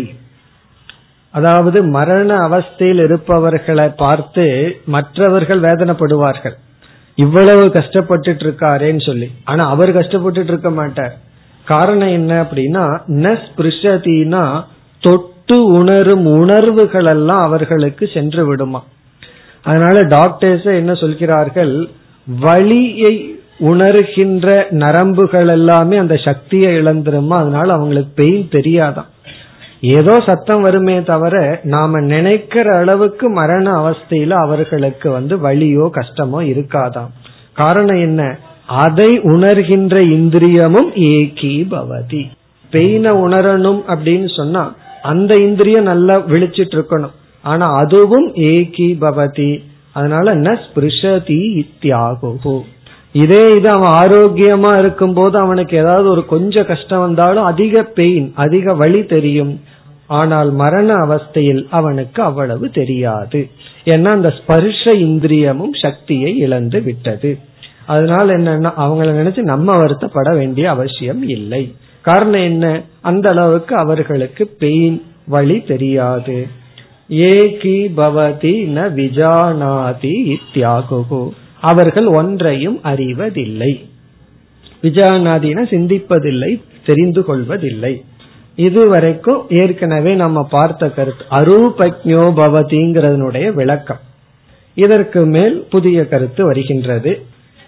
அதாவது 1.34 1.84
மரண 1.84 2.38
அவஸ்தையில் 2.48 3.04
இருப்பவர்களை 3.04 3.88
பார்த்து 3.88 4.46
மற்றவர்கள் 4.86 5.60
வேதனைப்படுவார்கள். 5.60 6.56
இவ்வளவு 7.17 7.65
கஷ்டப்பட்டுட்டு 7.75 8.43
இருக்காரேன்னு 8.45 9.04
சொல்லி. 9.06 9.28
ஆனா 9.43 9.63
அவர் 9.67 9.91
கஷ்டப்பட்டுட்டு 9.91 10.51
இருக்க 10.54 10.69
மாட்டார் 10.71 11.13
காரணம் 11.67 12.10
என்ன 12.10 12.32
அப்படின்னா 12.43 12.84
நஸ்பிருஷதினா 13.25 14.43
தொட்டு 15.04 15.58
உணரும் 15.80 16.25
உணர்வுகள் 16.36 17.06
எல்லாம் 17.06 17.43
அவர்களுக்கு 17.43 18.06
சென்று 18.08 18.43
விடுமா 18.45 18.82
அதனால 19.65 19.97
டாக்டர்ஸ் 20.10 20.67
என்ன 20.80 20.93
சொல்கிறார்கள் 20.93 21.73
வழியை 22.28 23.13
உணர்கின்ற 23.63 24.47
நரம்புகள் 24.80 25.49
எல்லாமே 25.49 25.97
அந்த 25.97 26.15
சக்தியை 26.23 26.71
இழந்துருமா 26.78 27.36
அதனால 27.36 27.67
அவங்களுக்கு 27.73 28.12
பெயின் 28.15 28.47
தெரியாதான் 28.51 29.10
ஏதோ 29.82 30.24
சத்தம் 30.26 30.62
வருமே 30.62 31.04
தவிர 31.04 31.60
நாம 31.64 32.00
நினைக்கிற 32.00 32.78
அளவுக்கு 32.78 33.30
மரண 33.30 33.72
அவஸ்தையில 33.72 34.30
அவர்களுக்கு 34.30 35.12
வந்து 35.12 35.38
வழியோ 35.38 35.90
கஷ்டமோ 35.94 36.38
இருக்காதாம். 36.40 37.10
காரணம் 37.54 38.00
என்ன? 38.00 38.38
அதை 38.66 39.20
உணர்கின்ற 39.20 40.00
இந்திரியமும் 40.02 40.90
ஏகி 40.96 41.68
பவதி. 41.72 42.26
பெயின 42.72 43.12
உணரணும் 43.12 43.82
அப்படின்னு 43.88 44.36
சொன்னா 44.36 44.76
அந்த 45.02 45.34
இந்திரியம் 45.34 45.84
நல்லா 45.84 46.18
விழிச்சிட்டு 46.18 46.82
இருக்கணும் 46.82 47.12
ஆனா 47.42 47.74
அதுவும் 47.76 48.34
ஏகி 48.36 48.98
பவதி. 49.02 49.62
அதனால 49.92 50.36
ந 50.36 50.58
ஸ்பிருஷதி 50.66 51.66
இத்தியாகு 51.66 52.62
இதே 53.15 53.43
இது 53.56 53.69
அவன் 53.69 53.93
ஆரோக்கியமா 54.01 54.80
இருக்கும் 54.80 55.13
போது 55.13 55.38
அவனுக்கு 55.38 55.78
ஏதாவது 55.78 56.10
ஒரு 56.10 56.25
கொஞ்சம் 56.25 56.65
கஷ்டம் 56.65 56.99
வந்தாலும் 56.99 57.43
அதிக 57.43 57.84
பெயின் 57.84 58.32
அதிக 58.36 58.73
வழி 58.73 59.06
தெரியும். 59.06 59.54
ஆனால் 60.08 60.51
மரண 60.51 60.93
அவஸ்தையில் 60.95 61.63
அவனுக்கு 61.69 62.23
அவ்வளவு 62.23 62.69
தெரியாது. 62.69 63.49
ஏன்னா 63.86 64.06
அந்த 64.06 64.30
ஸ்பர்ஷ 64.30 64.93
இந்திரியமும் 64.93 65.75
சக்தியை 65.82 66.38
இழந்து 66.38 66.82
விட்டது. 66.82 67.38
அதனால 67.86 68.38
என்னன்னா 68.38 68.71
அவங்கள 68.78 69.10
நினைச்சு 69.19 69.41
நம்ம 69.41 69.78
வருத்தப்பட 69.78 70.30
வேண்டிய 70.36 70.69
அவசியம் 70.69 71.23
இல்லை. 71.30 71.63
காரணம் 72.01 72.45
என்ன? 72.51 72.82
அந்த 73.01 73.30
அளவுக்கு 73.30 73.75
அவர்களுக்கு 73.75 74.47
பெயின் 74.60 74.97
வழி 75.28 75.58
தெரியாது. 75.62 76.38
ஏகி 77.10 77.78
பவதி 77.97 78.56
ந 78.78 78.88
விஜானாதி 78.99 80.15
இத்தியாகு 80.36 81.30
அவர்கள் 81.62 82.06
ஒன்றையும் 82.06 82.80
அறிவதில்லை. 82.84 83.86
விஜானாதின 84.82 85.63
சிந்திப்பதில்லை 85.70 86.62
தெரிந்து 86.86 87.26
கொள்வதில்லை. 87.26 88.04
இதுவரைக்கும் 88.56 89.46
ஏற்கனவே 89.50 90.13
நம்ம 90.13 90.44
பார்த்த 90.44 90.89
கருத்து 90.89 91.26
அரூபக்ஞோ 91.32 92.24
பவதிங்கிறதனுடைய 92.36 93.54
விளக்கம். 93.54 94.00
இதற்கு 94.76 95.26
மேல் 95.26 95.68
புதிய 95.70 96.08
கருத்து 96.08 96.46
வருகின்றது. 96.46 97.22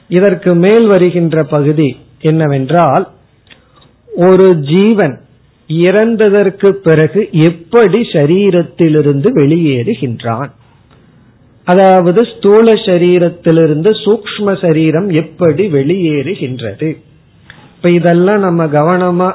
இதற்கு 0.08 0.56
மேல் 0.56 0.88
வருகின்ற 0.88 1.44
பகுதி 1.44 1.98
என்னவென்றால் 2.22 3.10
ஒரு 4.16 4.58
ஜீவன் 4.58 5.22
இறந்ததற்கு 5.68 6.70
பிறகு 6.70 7.30
எப்படி 7.32 8.02
சரீரத்திலிருந்து 8.02 9.30
வெளியேறுகின்றான்? 9.36 10.50
அதாவது 11.68 12.22
ஸ்தூல 12.26 12.74
சரீரத்திலிருந்து 12.74 13.92
சூக்ம 14.06 14.62
சரீரம் 14.62 15.10
எப்படி 15.10 15.64
வெளியேறுகின்றது? 15.68 16.90
இப்ப 17.76 17.90
இதெல்லாம் 17.90 18.40
நம்ம 18.40 18.66
கவனமா 18.66 19.30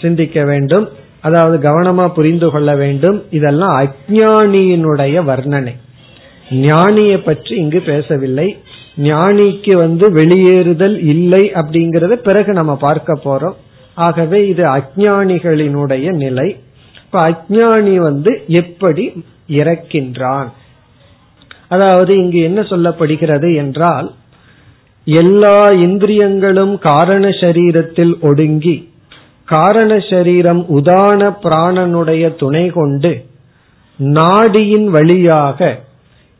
சிந்திக்க 0.00 0.44
வேண்டும். 0.44 0.88
அதாவது 1.20 1.56
கவனமா 1.68 2.04
புரிந்து 2.08 2.50
கொள்ள 2.50 2.70
வேண்டும். 2.74 3.18
இதெல்லாம் 3.30 3.74
அஜானியினுடைய 3.80 5.16
வர்ணனை. 5.30 5.74
ஞானியை 6.50 7.18
பற்றி 7.24 7.56
இங்கு 7.56 7.80
பேசவில்லை. 7.80 8.48
ஞானிக்கு 8.96 9.72
வந்து 9.72 10.06
வெளியேறுதல் 10.12 10.96
இல்லை 11.04 11.42
அப்படிங்கறத 11.52 12.12
பிறகு 12.12 12.52
நம்ம 12.52 12.76
பார்க்க 12.76 13.20
போறோம். 13.24 13.58
ஆகவே 13.94 14.40
இது 14.46 14.64
அஜானிகளினுடைய 14.76 16.08
நிலை. 16.16 16.48
இப்ப 17.04 17.18
அஜானி 17.30 17.96
வந்து 17.96 18.32
எப்படி 18.46 19.04
இறக்கின்றான்? 19.48 20.48
அதாவது 21.70 22.12
இங்கு 22.16 22.40
என்ன 22.42 22.60
சொல்லப்படுகிறது 22.60 23.48
என்றால் 23.54 24.08
எல்லா 25.06 25.58
இந்திரியங்களும் 25.86 26.78
காரண 26.78 27.28
சரீரத்தில் 27.42 28.14
ஒடுங்கி 28.20 28.76
காரண 29.44 29.92
சரீரம் 30.10 30.62
உதான 30.78 31.20
பிராணனுடைய 31.42 32.24
துணை 32.36 32.66
கொண்டு 32.70 33.12
நாடியின் 33.98 34.88
வழியாக 34.88 35.70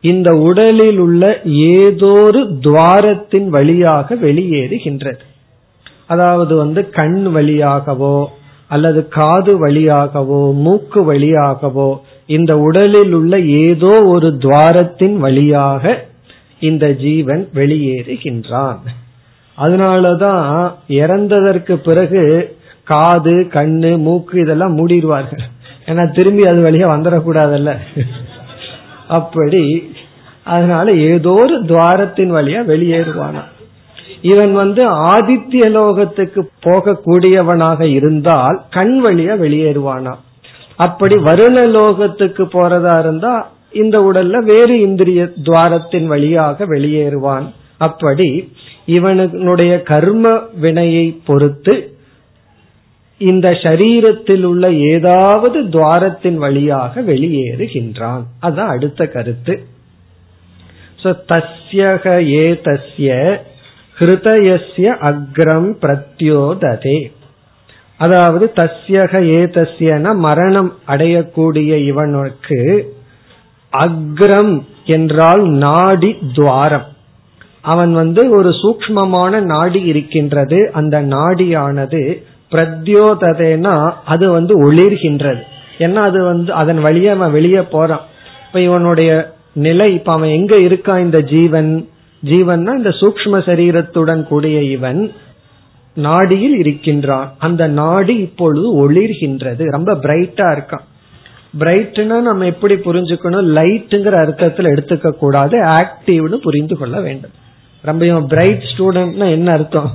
இந்த 0.05 0.29
உடலில் 0.49 0.99
உள்ள 0.99 1.25
ஏதோரு 1.75 2.41
துவாரத்தின் 2.61 3.49
வழியாக 3.49 4.15
வெளியேறுகின்றது. 4.15 5.23
அதாவது 6.07 6.55
வந்து 6.57 6.81
கண் 6.91 7.19
வழியாகவோ 7.35 8.17
அல்லது 8.75 9.01
காது 9.19 9.53
வழியாகவோ 9.63 10.41
மூக்கு 10.65 11.01
வழியாகவோ 11.13 11.91
இந்த 12.37 12.53
உடலில் 12.59 13.13
உள்ள 13.13 13.35
ஏதோ 13.65 13.93
ஒரு 14.15 14.29
துவாரத்தின் 14.43 15.17
வழியாக 15.17 15.93
இந்த 16.69 16.87
ஜீவன் 17.05 17.43
வெளியேறுகின்றான். 17.55 18.81
அதனாலதான் 19.59 20.43
இறந்ததற்கு 21.01 21.75
பிறகு 21.87 22.23
காது 22.85 23.35
கண்ணு 23.55 23.93
மூக்கு 24.07 24.37
இதெல்லாம் 24.41 24.77
மூடிடுவார்கள். 24.79 25.45
ஏன்னா 25.87 26.05
திரும்பி 26.17 26.43
அது 26.47 26.61
வழியா 26.67 26.87
வந்துடக்கூடாதல்ல. 26.95 27.73
அப்படி 29.19 29.63
அதனால 30.45 30.93
ஏதோ 31.13 31.33
ஒரு 31.43 31.57
துவாரத்தின் 31.71 32.33
வழியா 32.37 32.61
வெளியேறுவானா 32.73 33.43
இவன் 34.23 34.53
வந்து 34.53 34.83
ஆதித்ய 34.91 35.69
லோகத்துக்கு 35.77 36.49
போகக்கூடியவனாக 36.65 37.81
இருந்தால் 37.81 38.63
கண் 38.71 39.01
வழியா 39.05 39.35
வெளியேறுவானா? 39.45 40.15
அப்படி 40.77 41.15
வருண 41.15 41.59
லோகத்துக்கு 41.69 42.45
போறதா 42.53 42.99
இருந்தா 42.99 43.51
இந்த 43.73 44.01
உடல்ல 44.01 44.37
வேறு 44.45 44.81
இந்திரிய 44.81 45.29
துவாரத்தின் 45.45 46.07
வழியாக 46.07 46.67
வெளியேறுவான். 46.67 47.47
அப்படி 47.79 48.53
இவனுடைய 48.85 49.83
கர்ம 49.83 50.39
வினையை 50.61 51.21
பொறுத்து 51.25 51.95
இந்த 53.19 53.51
சரீரத்தில் 53.51 54.43
உள்ள 54.43 54.73
ஏதாவது 54.73 55.61
துவாரத்தின் 55.61 56.35
வழியாக 56.35 57.01
வெளியேறுகின்றான். 57.01 58.23
அதுதான் 58.41 58.69
அடுத்த 58.69 59.07
கருத்து. 59.07 59.63
தஸ்யக 61.03 62.07
ஏ 62.33 62.61
தஸ்ய 62.65 63.41
ஹிருதயசிய 64.01 64.93
அக்ரம் 65.01 65.71
பிரத்யோததே. 65.83 67.13
அதாவது 67.97 68.53
தஸ்யக 68.57 69.15
ஏதஸ்யன 69.39 70.15
மரணம் 70.15 70.75
அடையக்கூடிய 70.89 71.85
இவனுக்கு 71.85 72.61
அக்ரம் 73.73 74.63
என்றால் 74.85 75.43
நாடி 75.49 76.19
துவாரம். 76.35 76.87
அவன் 77.61 77.93
வந்து 77.93 78.31
ஒரு 78.31 78.49
சூக்மமான 78.49 79.41
நாடி 79.41 79.81
இருக்கின்றது. 79.81 80.71
அந்த 80.73 81.03
நாடியானது 81.03 82.23
பிரத்யோததைனா 82.51 83.91
அது 84.05 84.31
வந்து 84.31 84.73
ஒளிர்கின்றது. 84.73 85.43
ஏன்னா 85.79 85.95
அது 85.95 86.25
வந்து 86.25 86.53
அதன் 86.53 86.81
வழியே 86.81 87.09
அவன் 87.09 87.33
வெளியே 87.33 87.63
போறான். 87.63 88.01
இப்ப 88.47 88.61
இவனுடைய 88.61 89.35
நிலை 89.53 89.95
இப்ப 89.95 90.13
அவன் 90.13 90.29
எங்க 90.29 90.57
இருக்கான் 90.57 90.99
இந்த 90.99 91.21
ஜீவன்? 91.21 91.89
ஜீவன்னா 92.25 92.77
இந்த 92.77 92.89
சூக்ம 92.89 93.39
சரீரத்துடன் 93.49 94.23
கூடிய 94.23 94.63
இவன் 94.63 95.13
நாடியில் 95.97 96.57
இருக்கின்றான். 96.59 97.35
அந்த 97.39 97.67
நாடி 97.67 98.17
இப்பொழுது 98.17 98.67
ஒளிர்கின்றது. 98.81 99.65
ரொம்ப 99.71 99.95
பிரைட்டா 99.95 100.57
இருக்கான். 100.57 100.85
பிரைட்னா 101.59 102.21
நம்ம 102.21 102.45
எப்படி 102.45 102.75
புரிஞ்சுக்கணும்? 102.75 103.49
லைட்டுங்கிற 103.57 104.15
அர்த்தத்துல 104.17 104.67
எடுத்துக்க 104.67 105.11
கூடாது. 105.11 105.61
ஆக்டிவ்னு 105.61 106.35
புரிந்து 106.35 106.79
கொள்ள 106.79 107.01
வேண்டும். 107.01 107.31
ரொம்ப 107.83 108.21
பிரைட் 108.21 108.63
ஸ்டூடெண்ட்னா 108.77 109.31
என்ன 109.31 109.53
அர்த்தம்? 109.53 109.91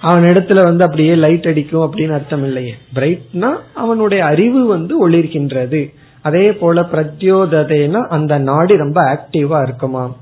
அவன் 0.00 0.22
இடத்துல 0.22 0.62
வந்து 0.62 0.84
அப்படியே 0.84 1.14
லைட் 1.14 1.46
அடிக்கும் 1.46 1.92
அப்படின்னு 1.92 2.12
அர்த்தம் 2.12 2.44
இல்லையே. 2.44 2.74
பிரைட்னா 2.94 3.56
அவனுடைய 3.74 4.24
அறிவு 4.24 4.66
வந்து 4.66 5.10
ஒளிர்கின்றது. 5.10 5.94
அதே 6.22 6.52
போல 6.52 6.80
பிரத்யோததைனா 6.80 8.06
அந்த 8.06 8.38
நாடி 8.38 8.76
ரொம்ப 8.76 9.02
ஆக்டிவா 9.02 9.62
இருக்குமா 9.62 10.16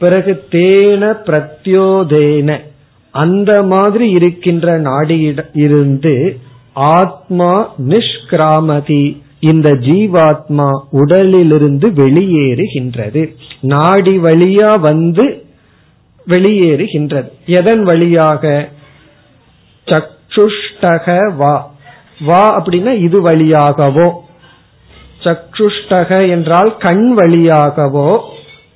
பிறகு 0.00 0.44
தேன 0.50 1.14
பிரத்யோதேன. 1.26 2.58
அந்த 3.10 3.62
மாதிரி 3.62 4.10
இருக்கின்ற 4.10 4.80
நாடியிட 4.80 5.44
இருந்து 5.52 6.38
ஆத்மா 6.72 7.72
நிஷ்கிராமதி. 7.88 9.20
இந்த 9.40 9.70
ஜீவாத்மா 9.70 10.68
உடலிலிருந்து 10.90 11.88
வெளியேறுகின்றது. 11.88 13.34
நாடி 13.60 14.18
வழியா 14.18 14.80
வந்து 14.80 15.44
வெளியேறுகின்றது. 16.26 17.28
எதன் 17.46 17.82
வழியாக? 17.82 18.68
சக்ஷுஷ்டக 19.84 21.34
வா. 21.36 21.74
வா 22.20 22.62
அப்படின்னா 22.62 22.98
இது 22.98 23.22
வழியாகவோ. 23.22 24.10
சக்ஷுஷ்டக 25.24 26.30
என்றால் 26.30 26.76
கண் 26.76 27.14
வழியாகவோ. 27.16 28.20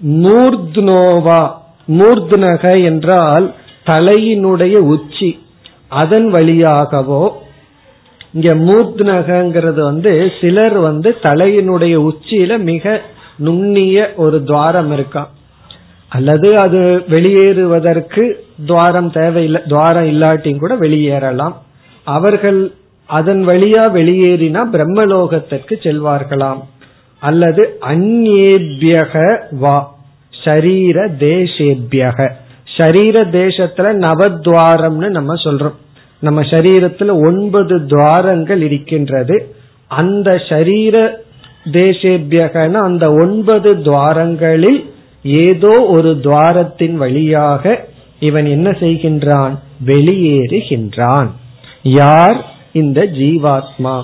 நூர்த்னோவா 0.00 1.42
நூர்த்னக 1.88 2.85
என்றால் 2.85 3.54
தலையினுடைய 3.87 4.76
உச்சி. 4.94 5.30
அதன் 5.88 6.28
வழியாகவோ 6.33 7.24
இங்க 8.33 8.54
மூர்த்னகங்கிறது 8.68 9.80
வந்து 9.80 10.33
சிலர் 10.40 10.78
வந்து 10.78 11.16
தலையினுடைய 11.22 11.94
உச்சியில 12.11 12.59
மிக 12.59 13.02
நுண்ணிய 13.37 14.12
ஒரு 14.16 14.44
துவாரம் 14.44 14.90
இருக்கான் 14.92 15.30
அல்லது 16.09 16.48
அது 16.59 16.80
வெளியேறுவதற்கு 17.09 18.24
துவாரம் 18.66 19.11
தேவையில்லை 19.11 19.61
துவாரம் 19.68 20.04
இல்லாட்டியும் 20.04 20.59
கூட 20.59 20.74
வெளியேறலாம். 20.74 21.54
அவர்கள் 22.04 22.72
அதன் 23.07 23.48
வழியா 23.48 23.85
வெளியேறினா 23.98 24.61
பிரம்மலோகத்திற்கு 24.72 25.74
செல்வார்களாம். 25.85 26.61
அல்லது 27.18 27.79
அந்நேபியக 27.81 29.38
வா 29.50 29.94
ஷரீர 30.44 31.09
தேசேபியக. 31.18 32.31
ஷரீர 32.77 33.24
தேசத்துல 33.24 33.94
நவத்வாரம்னு 33.94 35.09
நம்ம 35.09 35.35
சொல்றோம். 35.35 35.74
நம்ம 36.18 36.42
சரீரத்துல 36.42 37.27
ஒன்பது 37.27 37.87
துவாரங்கள் 37.87 38.62
இருக்கின்றது. 38.62 39.55
அந்த 39.88 40.35
ஷரீர 40.35 41.11
தேசேபியகன 41.72 42.72
அந்த 42.72 43.12
ஒன்பது 43.12 43.74
துவாரங்களில் 43.74 44.85
ஏதோ 45.22 45.87
ஒரு 45.88 46.20
துவாரத்தின் 46.22 46.94
வழியாக 46.94 47.85
இவன் 48.20 48.46
என்ன 48.46 48.70
செய்கின்றான்? 48.70 49.59
வெளியேறுகின்றான். 49.87 51.27
யார்? 51.83 52.44
இந்த 52.72 53.05
ஜீவாத்மா. 53.05 54.03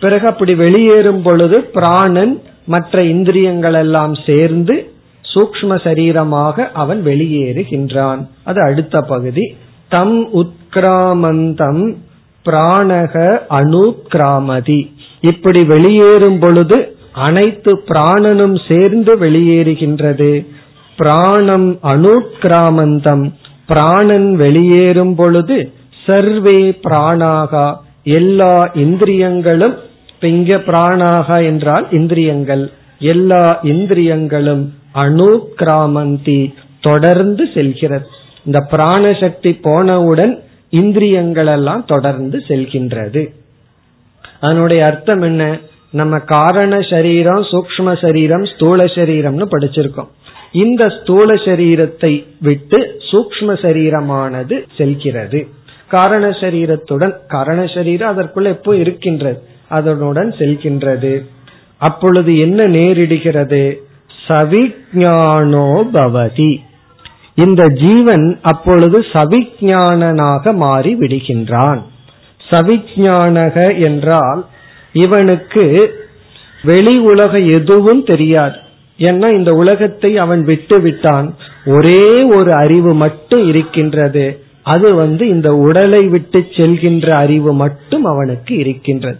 பிறகு 0.00 0.26
அப்படி 0.26 0.54
வெளியேறும் 0.54 1.22
பொழுது 1.22 1.60
பிராணன் 1.60 2.42
மற்ற 2.64 3.02
இந்திரியங்கள் 3.02 3.74
எல்லாம் 3.74 4.14
சேர்ந்து 4.26 4.92
சூக்ம 5.34 5.70
சரீரமாக 5.84 6.72
அவன் 6.72 7.04
வெளியேறுகின்றான். 7.04 8.26
அது 8.44 8.62
அடுத்த 8.62 9.00
பகுதி. 9.00 9.56
தம் 9.88 10.28
உத்கிராமந்தம் 10.34 11.94
பிராணக 12.44 13.38
அணுக்கிராமதி 13.50 14.92
இப்படி 15.20 15.64
வெளியேறும் 15.64 16.38
பொழுது 16.38 16.96
அனைத்து 17.12 17.72
பிராணனும் 17.76 18.56
சேர்ந்து 18.68 19.16
வெளியேறுகின்றது. 19.16 20.46
பிராணம் 20.96 21.78
அணுக்கிராமந்தம் 21.82 23.32
பிராணன் 23.66 24.36
வெளியேறும் 24.36 25.14
பொழுது 25.14 25.72
சர்வே 26.06 26.78
பிராணாகா 26.82 27.74
எல்லா 28.02 28.70
இந்திரியங்களும் 28.74 29.76
இங்க 30.20 30.56
பிராணாக 30.56 31.44
என்றால் 31.44 31.86
இந்திரியங்கள். 31.90 32.70
எல்லா 32.98 33.60
இந்திரியங்களும் 33.62 34.72
அணுக்கிராமந்தி 34.94 36.54
தொடர்ந்து 36.80 37.48
செல்கிறது. 37.54 38.06
இந்த 38.44 38.60
பிராண 38.60 39.12
சக்தி 39.20 39.52
போனவுடன் 39.52 40.42
இந்திரியங்கள் 40.68 41.46
எல்லாம் 41.46 41.84
தொடர்ந்து 41.84 42.42
செல்கின்றது. 42.48 43.34
அதனுடைய 44.40 44.84
அர்த்தம் 44.84 45.20
என்ன? 45.20 45.58
நம்ம 45.90 46.18
காரண 46.18 46.80
சரீரம் 46.80 47.42
சூக்ம 47.42 48.00
சரீரம் 48.00 48.44
ஸ்தூல 48.44 48.84
சரீரம்னு 48.84 49.46
படிச்சிருக்கோம். 49.50 50.08
இந்த 50.52 50.88
ஸ்தூல 50.88 51.34
சரீரத்தை 51.34 52.24
விட்டு 52.40 53.00
சூக்ம 53.10 53.46
சரீரமானது 53.46 54.62
செல்கிறது. 54.76 55.48
காரண 55.88 56.28
சரீரத்துடன் 56.28 57.14
காரண 57.28 57.66
சரீரம் 57.66 58.18
அதற்குள்ள 58.18 58.44
எப்போ 58.44 58.76
இருக்கின்றது? 58.76 59.42
அதனுடன் 59.68 60.34
செல்கின்றது. 60.38 61.24
அப்பொழுது 61.76 62.38
என்ன 62.38 62.66
நேரிடுகிறது? 62.68 63.76
சவிஜானோ 64.28 65.68
பவதி. 65.92 66.56
இந்த 67.34 67.66
ஜீவன் 67.68 68.38
அப்பொழுது 68.42 69.00
சவிஜானனாக 69.00 70.54
மாறி 70.54 70.98
விடுகின்றான். 70.98 71.82
சவிஜானக 72.50 73.80
என்றால் 73.80 74.46
இவனுக்கு 74.92 75.94
வெளி 76.62 76.98
உலக 76.98 77.38
எதுவும் 77.38 78.04
தெரியாது. 78.04 78.56
ஏன்னா 78.98 79.36
இந்த 79.36 79.54
உலகத்தை 79.54 80.18
அவன் 80.18 80.44
விட்டு 80.44 80.80
விட்டான்? 80.80 81.34
ஒரே 81.66 82.22
ஒரு 82.22 82.54
அறிவு 82.54 82.94
மட்டும் 82.94 83.48
இருக்கின்றது. 83.48 84.42
அது 84.62 84.94
வந்து 84.94 85.28
இந்த 85.28 85.56
உடலை 85.56 86.06
விட்டு 86.06 86.38
செல்கின்ற 86.38 87.10
அறிவு 87.10 87.54
மட்டும் 87.54 88.04
அவனுக்கு 88.04 88.56
இருக்கின்றது. 88.56 89.18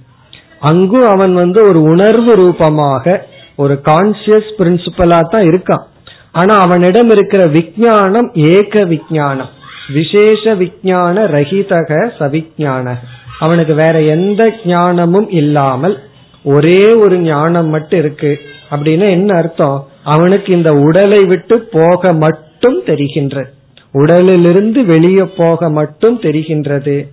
அங்கு 0.60 1.06
அவன் 1.06 1.34
வந்து 1.34 1.68
ஒரு 1.68 1.82
உணர்வு 1.82 2.34
ரூபமாக 2.34 3.26
ஒரு 3.56 3.80
கான்சியஸ் 3.84 4.50
பிரின்சிபலா 4.58 5.20
தான் 5.28 5.46
இருக்கான். 5.48 5.84
ஆனா 6.32 6.58
அவனிடம் 6.58 7.10
இருக்கிற 7.10 7.46
விஜயானம் 7.46 8.28
ஏக 8.34 8.84
விஜயானம் 8.84 9.48
விசேஷ 9.92 10.54
விஜயான 10.54 11.16
ரஹிதக 11.34 12.10
சவிஜான 12.18 12.94
அவனுக்கு 13.38 13.74
வேற 13.74 14.00
எந்த 14.00 14.54
ஞானமும் 14.64 15.30
இல்லாமல் 15.30 16.02
ஒரே 16.42 16.92
ஒரு 16.92 17.18
ஞானம் 17.18 17.68
மட்டும் 17.68 17.98
இருக்கு. 17.98 18.40
அப்படின்னு 18.70 19.10
என்ன 19.10 19.36
அர்த்தம்? 19.36 19.86
அவனுக்கு 20.02 20.52
இந்த 20.52 20.72
உடலை 20.72 21.18
விட்டு 21.24 21.60
போக 21.60 22.12
மட்டும் 22.12 22.82
தெரிகின்றது 22.86 23.50
உடலிலிருந்து 23.92 24.84
வெளியே 24.84 25.22
போக 25.36 25.70
மட்டும் 25.70 26.20
தெரிகின்றது. 26.20 27.08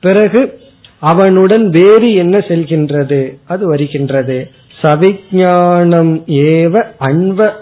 பிறகு 0.00 0.40
அவனுடன் 1.00 1.70
வேறு 1.70 2.14
என்ன 2.14 2.44
செல்கின்றது? 2.48 3.38
அது 3.46 3.66
வருகின்றது. 3.66 4.50
சவிஜானம் 4.82 6.12
ஏவ 6.26 6.82
அன்வ 7.00 7.54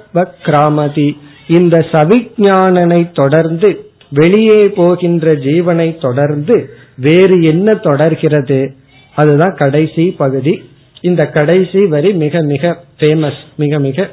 கிராமதி 0.44 1.18
இந்த 1.48 1.87
சவிஜானனை 1.92 3.12
தொடர்ந்து 3.12 3.90
வெளியே 4.09 4.68
போகின்ற 4.68 5.35
ஜீவனை 5.35 6.01
தொடர்ந்து 6.01 6.70
வேறு 6.96 7.42
என்ன 7.42 7.74
தொடர்கிறது? 7.74 8.74
அதுதான் 9.14 9.55
கடைசி 9.55 10.11
பகுதி. 10.11 10.62
இந்த 11.01 11.29
கடைசி 11.29 11.87
வரி 11.87 12.12
மிக 12.12 12.42
மிக 12.42 12.77
ஃபேமஸ் 12.98 13.40
மிக 13.57 13.79
மிக 13.79 14.09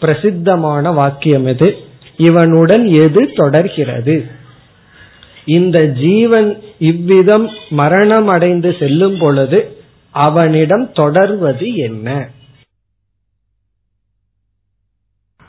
பிரசித்தமான 0.00 0.92
வாக்கியம் 0.92 1.46
இது. 1.46 1.76
இவனுடன் 2.16 2.86
எது 2.86 3.30
தொடர்கிறது? 3.34 4.24
இந்த 5.44 5.86
ஜீவன் 5.86 6.56
இவ்விதம் 6.78 7.48
மரணம் 7.70 8.28
அடைந்து 8.28 8.76
செல்லும் 8.78 9.18
பொழுது 9.18 9.76
அவனிடம் 10.10 10.92
தொடர்வது 10.92 11.74
என்ன? 11.74 12.28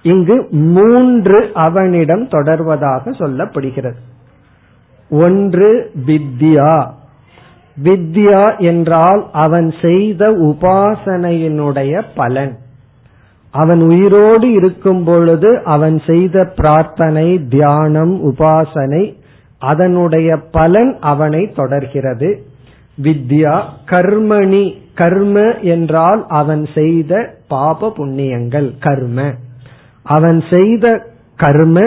இங்கு 0.04 0.48
மூன்று 0.52 1.52
அவனிடம் 1.54 2.28
தொடர்வதாக 2.28 3.04
சொல்லப்படுகிறது. 3.06 3.96
ஒன்று 5.10 5.92
வித்யா. 6.06 6.92
வித்யா 7.84 8.58
என்றால் 8.58 9.30
அவன் 9.32 9.74
செய்த 9.82 10.32
உபாசனையினுடைய 10.32 12.06
பலன். 12.16 12.58
அவன் 13.52 13.82
உயிரோடு 13.82 14.52
இருக்கும் 14.52 15.04
பொழுது 15.04 15.62
அவன் 15.64 16.02
செய்த 16.08 16.54
பிரார்த்தனை 16.56 17.48
தியானம் 17.48 18.34
உபாசனை 18.34 19.20
அதனுடைய 19.62 20.30
பலன் 20.52 20.92
அவனை 21.12 21.42
தொடர்கிறது. 21.52 22.30
வித்யா 23.04 23.56
கர்மணி 23.86 24.66
கர்ம 24.96 25.36
என்றால் 25.74 26.22
அவன் 26.40 26.64
செய்த 26.76 27.14
பாப 27.48 27.94
புண்ணியங்கள் 27.98 28.70
கர்ம. 28.80 29.18
அவன் 30.06 30.40
செய்த 30.50 30.86
கர்ம 31.38 31.80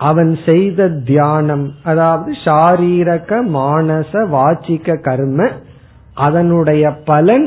அவன் 0.00 0.32
செய்த 0.46 0.88
தியானம் 0.88 1.66
அதாவது 1.84 2.30
சாரீரக 2.44 3.40
மானச 3.56 4.12
வாச்சிக்க 4.34 4.96
கர்ம 5.00 5.48
அதனுடைய 6.26 6.84
பலன் 7.04 7.46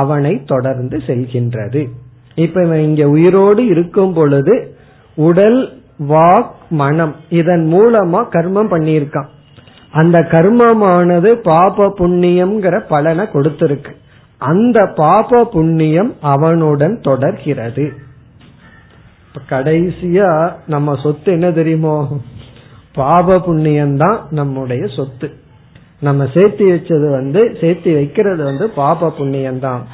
அவனை 0.00 0.34
தொடர்ந்து 0.44 0.96
செல்கின்றது. 1.06 1.82
இப்ப 2.34 2.62
இவன் 2.64 2.84
இங்க 2.88 3.04
உயிரோடு 3.08 3.62
இருக்கும் 3.66 4.12
பொழுது 4.12 4.54
உடல் 5.16 5.60
வாக் 5.98 6.50
மனம். 6.68 7.16
இதன் 7.28 7.72
மூலமா 7.72 8.24
கர்மம் 8.30 8.70
பண்ணியிருக்கான். 8.70 9.26
அந்த 9.90 10.20
கர்மமானது 10.20 11.32
பாப 11.32 11.94
புண்ணியம்ங்கிற 11.98 12.80
பலனை 12.88 13.26
கொடுத்திருக்கு. 13.32 13.92
அந்த 14.38 14.86
பாப 14.86 15.44
புண்ணியம் 15.44 16.14
அவனுடன் 16.20 17.00
தொடர்கிறது. 17.00 17.92
கடைசியா 19.50 20.52
நம்ம 20.66 20.96
சொத்து 21.02 21.32
என்ன 21.32 21.52
தெரியுமோ? 21.52 22.16
பாப 22.94 23.40
புண்ணியம் 23.40 23.96
தான் 23.96 24.26
நம்முடைய 24.30 24.86
சொத்து. 24.86 25.32
நம்ம 26.00 26.24
சேர்த்தி 26.24 26.64
வச்சது 26.74 27.10
வந்து 27.10 27.56
சேர்த்தி 27.60 27.94
வைக்கிறது 27.94 28.44
வந்து 28.44 28.70
பாப 28.70 29.10
புண்ணியம் 29.10 29.58
தான் 29.58 29.86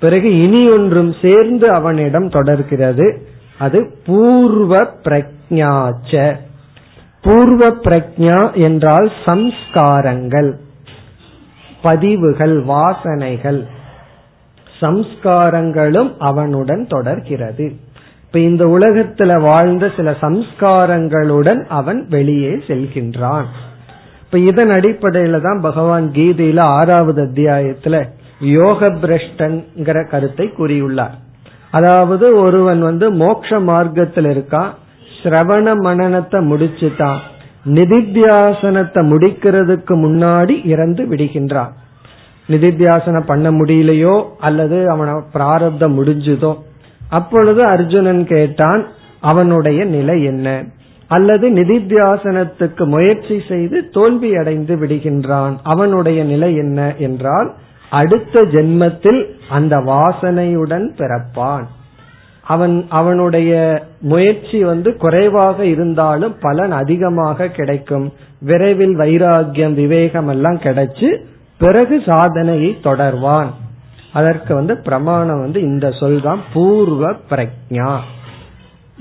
பிறகு 0.00 0.42
இனி 0.42 0.70
ஒன்றும் 0.70 1.14
சேர்ந்து 1.22 1.70
அவனிடம் 1.70 2.28
தொடர்கிறது. 2.28 3.34
அது 3.58 3.94
பூர்வ 4.06 4.82
பிரக்ஞாச்ச 5.04 6.36
பூர்வ 7.22 7.68
பிரக்ஞா 7.68 8.52
என்றால் 8.52 9.12
சம்ஸ்காரங்கள் 9.24 10.54
பதிவுகள் 11.82 12.64
வாசனைகள். 12.64 13.64
சம்ஸ்காரங்களும் 14.80 16.16
அவனுடன் 16.18 16.86
தொடர்கிறது. 16.86 17.72
இப்ப 18.24 18.38
இந்த 18.38 18.64
உலகத்துல 18.64 19.40
வாழ்ந்த 19.40 19.90
சில 19.96 20.10
சம்ஸ்காரங்களுடன் 20.10 21.66
அவன் 21.66 22.08
வெளியே 22.08 22.48
செல்கின்றான். 22.48 23.44
இப்ப 24.20 24.38
இதன் 24.38 24.70
அடிப்படையில 24.70 25.40
தான் 25.40 25.60
பகவான் 25.60 26.10
கீதையில 26.14 26.60
ஆறாவது 26.60 27.24
அத்தியாயத்துல 27.24 28.08
யோக 28.40 28.88
பிரஷ்டங்கிற 28.88 30.08
கருத்தை 30.08 30.52
கூறியுள்ளார். 30.58 31.16
அதாவது 31.70 32.36
ஒருவன் 32.36 32.80
வந்து 32.80 33.12
மோக்ஷ 33.12 33.60
மார்க்கத்தில் 33.60 34.24
இருக்கான் 34.24 34.70
சிரவண 35.22 35.72
மனநத்தை 35.84 36.40
முடிச்சுட்டான் 36.50 37.18
நிதித்தியாசனத்தை 37.66 39.00
முடிக்கிறதுக்கு 39.10 39.94
முன்னாடி 40.04 40.66
இறந்து 40.66 41.04
விடுகின்றான். 41.04 41.72
நிதித்தியாசனம் 42.48 43.26
பண்ண 43.26 43.50
முடியலையோ 43.50 44.24
அல்லது 44.38 44.76
அவன 44.96 45.22
பிராரப்தம் 45.32 46.04
முடிஞ்சுதோ? 46.04 46.58
அப்பொழுது 47.08 47.64
அர்ஜுனன் 47.64 48.24
கேட்டான் 48.26 48.86
அவனுடைய 49.20 49.84
நிலை 49.84 50.24
என்ன? 50.24 50.64
அல்லது 51.08 51.50
நிதித்தியாசனத்துக்கு 51.50 52.84
முயற்சி 52.84 53.42
செய்து 53.48 53.90
தோல்வி 53.90 54.36
அடைந்து 54.36 54.76
விடுகின்றான் 54.76 55.56
அவனுடைய 55.62 56.24
நிலை 56.24 56.56
என்ன? 56.56 56.94
என்றால் 56.98 57.54
அடுத்த 57.90 58.42
ஜென்மத்தில் 58.42 59.30
அந்த 59.48 59.76
வாசனையுடன் 59.76 60.86
பிறப்பான். 60.96 61.66
அவன் 62.42 62.86
அவனுடைய 62.88 63.82
முயற்சி 64.00 64.64
வந்து 64.64 64.96
குறைவாக 64.96 65.64
இருந்தாலும் 65.64 66.36
பலன் 66.40 66.70
அதிகமாக 66.70 67.48
கிடைக்கும். 67.48 68.12
விரைவில் 68.40 68.98
வைராகியம் 68.98 69.74
விவேகம் 69.74 70.28
எல்லாம் 70.28 70.56
கிடைச்சு 70.56 71.22
பிறகு 71.58 72.02
சாதனையை 72.06 72.78
தொடர்வான். 72.82 73.46
அதற்கு 74.12 74.54
வந்து 74.54 74.76
பிரமாணம் 74.76 75.40
வந்து 75.40 75.60
இந்த 75.60 75.90
சொல் 75.90 76.20
தான் 76.20 76.40
பூர்வ 76.52 77.12
பிரக்ஞா 77.30 77.96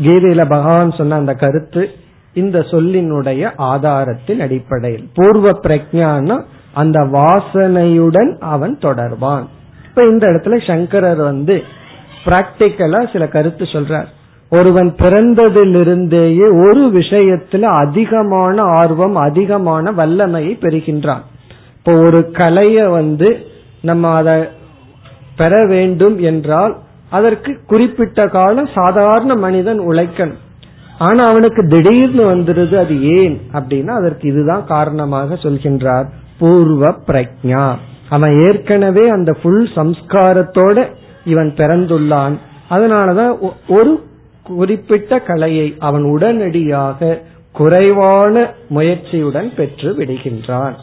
கீதையில 0.02 0.50
பகவான் 0.50 0.92
சொன்ன 0.92 1.16
அந்த 1.16 1.34
கருத்து 1.34 1.90
இந்த 2.34 2.60
சொல்லினுடைய 2.60 3.52
ஆதாரத்தின் 3.56 4.40
அடிப்படையில். 4.40 5.10
பூர்வ 5.14 5.52
பிரஜான்னா 5.52 6.44
அந்த 6.76 7.00
வாசனையுடன் 7.00 8.32
அவன் 8.40 8.78
தொடர்வான். 8.82 9.48
இப்ப 9.90 10.04
இந்த 10.04 10.28
இடத்துல 10.28 10.56
சங்கரர் 10.68 11.22
வந்து 11.22 11.56
பிராக்டிக்கலா 12.26 13.02
சில 13.12 13.28
கருத்து 13.28 13.66
சொல்றார். 13.66 14.10
ஒருவன் 14.50 14.90
பிறந்ததிலிருந்தேயே 14.98 16.48
ஒரு 16.68 16.82
விஷயத்துல 16.94 17.62
அதிகமான 17.62 18.62
ஆர்வம் 18.62 19.16
அதிகமான 19.16 19.92
வல்லமையை 19.92 20.58
பெறுகின்றான். 20.62 21.24
இப்போ 21.78 21.94
ஒரு 22.08 22.20
கலைய 22.34 22.90
வந்து 22.90 23.30
நம்ம 23.82 24.14
அதை 24.14 24.38
பெற 25.38 25.66
வேண்டும் 25.68 26.18
என்றால் 26.20 26.74
அதற்கு 27.10 27.52
குறிப்பிட்ட 27.68 28.28
காலம் 28.28 28.70
சாதாரண 28.76 29.36
மனிதன் 29.36 29.80
உழைக்கணும். 29.80 30.42
ஆனா 31.00 31.24
அவனுக்கு 31.26 31.62
திடீர்னு 31.68 32.24
வந்துருது 32.36 32.76
அது 32.76 32.96
ஏன்? 33.18 33.36
அப்படின்னா 33.54 33.94
அதற்கு 34.00 34.26
இதுதான் 34.30 34.66
காரணமாக 34.66 35.36
சொல்கின்றார். 35.36 36.08
பூர்வ 36.40 36.96
பிரஜா 37.08 37.76
அவன் 38.10 38.40
ஏற்கனவே 38.40 39.10
அந்த 39.10 39.34
புல் 39.34 39.70
சம்ஸ்காரத்தோட 39.76 40.88
இவன் 41.26 41.54
பிறந்துள்ளான். 41.58 42.38
அதனாலதான் 42.70 43.52
ஒரு 43.68 44.04
குறிப்பிட்ட 44.44 45.20
கலையை 45.20 45.76
அவன் 45.80 46.04
உடனடியாக 46.04 47.22
குறைவான 47.52 48.54
முயற்சியுடன் 48.70 49.56
பெற்று 49.56 49.92
விடுகின்றான். 49.92 50.74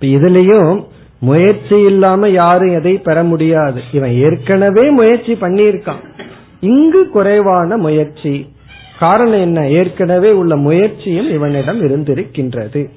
இதுலயும் 0.00 0.84
முயற்சி 1.20 1.80
இல்லாம 1.80 2.28
யாரும் 2.28 2.74
எதை 2.78 2.98
பெற 2.98 3.22
முடியாது. 3.22 3.80
இவன் 3.92 4.12
ஏற்கனவே 4.12 4.90
முயற்சி 4.90 5.32
பண்ணியிருக்கான். 5.32 6.04
இங்கு 6.60 7.08
குறைவான 7.08 7.76
முயற்சி. 7.76 8.52
காரணம் 8.98 9.40
என்ன? 9.40 9.68
ஏற்கனவே 9.68 10.30
உள்ள 10.30 10.56
முயற்சியும் 10.56 11.30
இவனிடம் 11.30 11.80
இருந்திருக்கின்றது. 11.82 12.90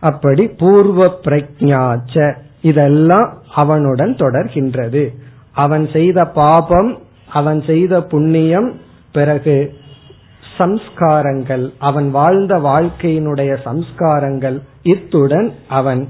அப்படி 0.00 0.48
பூர்வ 0.48 1.06
பிரஜாச்ச 1.24 2.34
இதெல்லாம் 2.60 3.28
அவனுடன் 3.54 4.14
தொடர்கின்றது. 4.14 5.08
அவன் 5.54 5.88
செய்த 5.92 6.24
பாபம் 6.24 6.98
அவன் 7.28 7.62
செய்த 7.62 8.02
புண்ணியம் 8.02 8.80
பிறகு 9.12 9.78
சம்ஸ்காரங்கள் 10.58 11.72
அவன் 11.78 12.10
வாழ்ந்த 12.10 12.54
வாழ்க்கையினுடைய 12.58 13.52
சம்ஸ்காரங்கள் 13.64 14.60
இத்துடன் 14.82 15.52
அவன் 15.68 16.08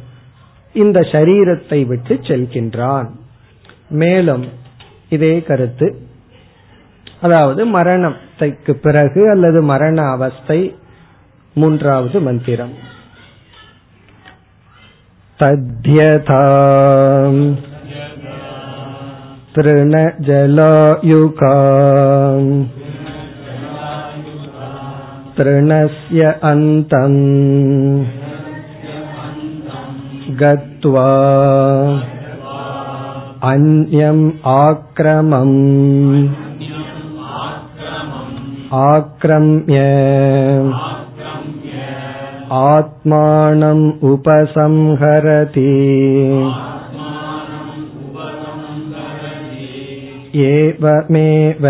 இந்த 0.72 1.00
சரீரத்தை 1.00 1.86
விட்டு 1.86 2.14
செல்கின்றான். 2.14 3.08
மேலும் 3.88 4.44
இதே 5.08 5.42
கருத்து. 5.42 5.88
அதாவது 7.20 7.66
மரணத்துக்கு 7.66 8.72
பிறகு 8.72 9.30
அல்லது 9.30 9.62
மரண 9.62 10.02
அவஸ்தை 10.02 10.76
மூன்றாவது 11.54 12.20
மந்திரம். 12.20 12.88
तद्यथा 15.41 16.43
तृणजलायुका 19.55 21.53
तृणस्य 25.37 26.31
अन्तम् 26.49 27.19
गत्वा 30.41 31.09
अन्यम् 33.51 34.25
आक्रमम् 34.55 35.57
आक्रम्य 38.85 39.81
आत्मानम् 42.61 43.85
उपसंहरति 44.11 45.71
एवमेव 50.43 51.65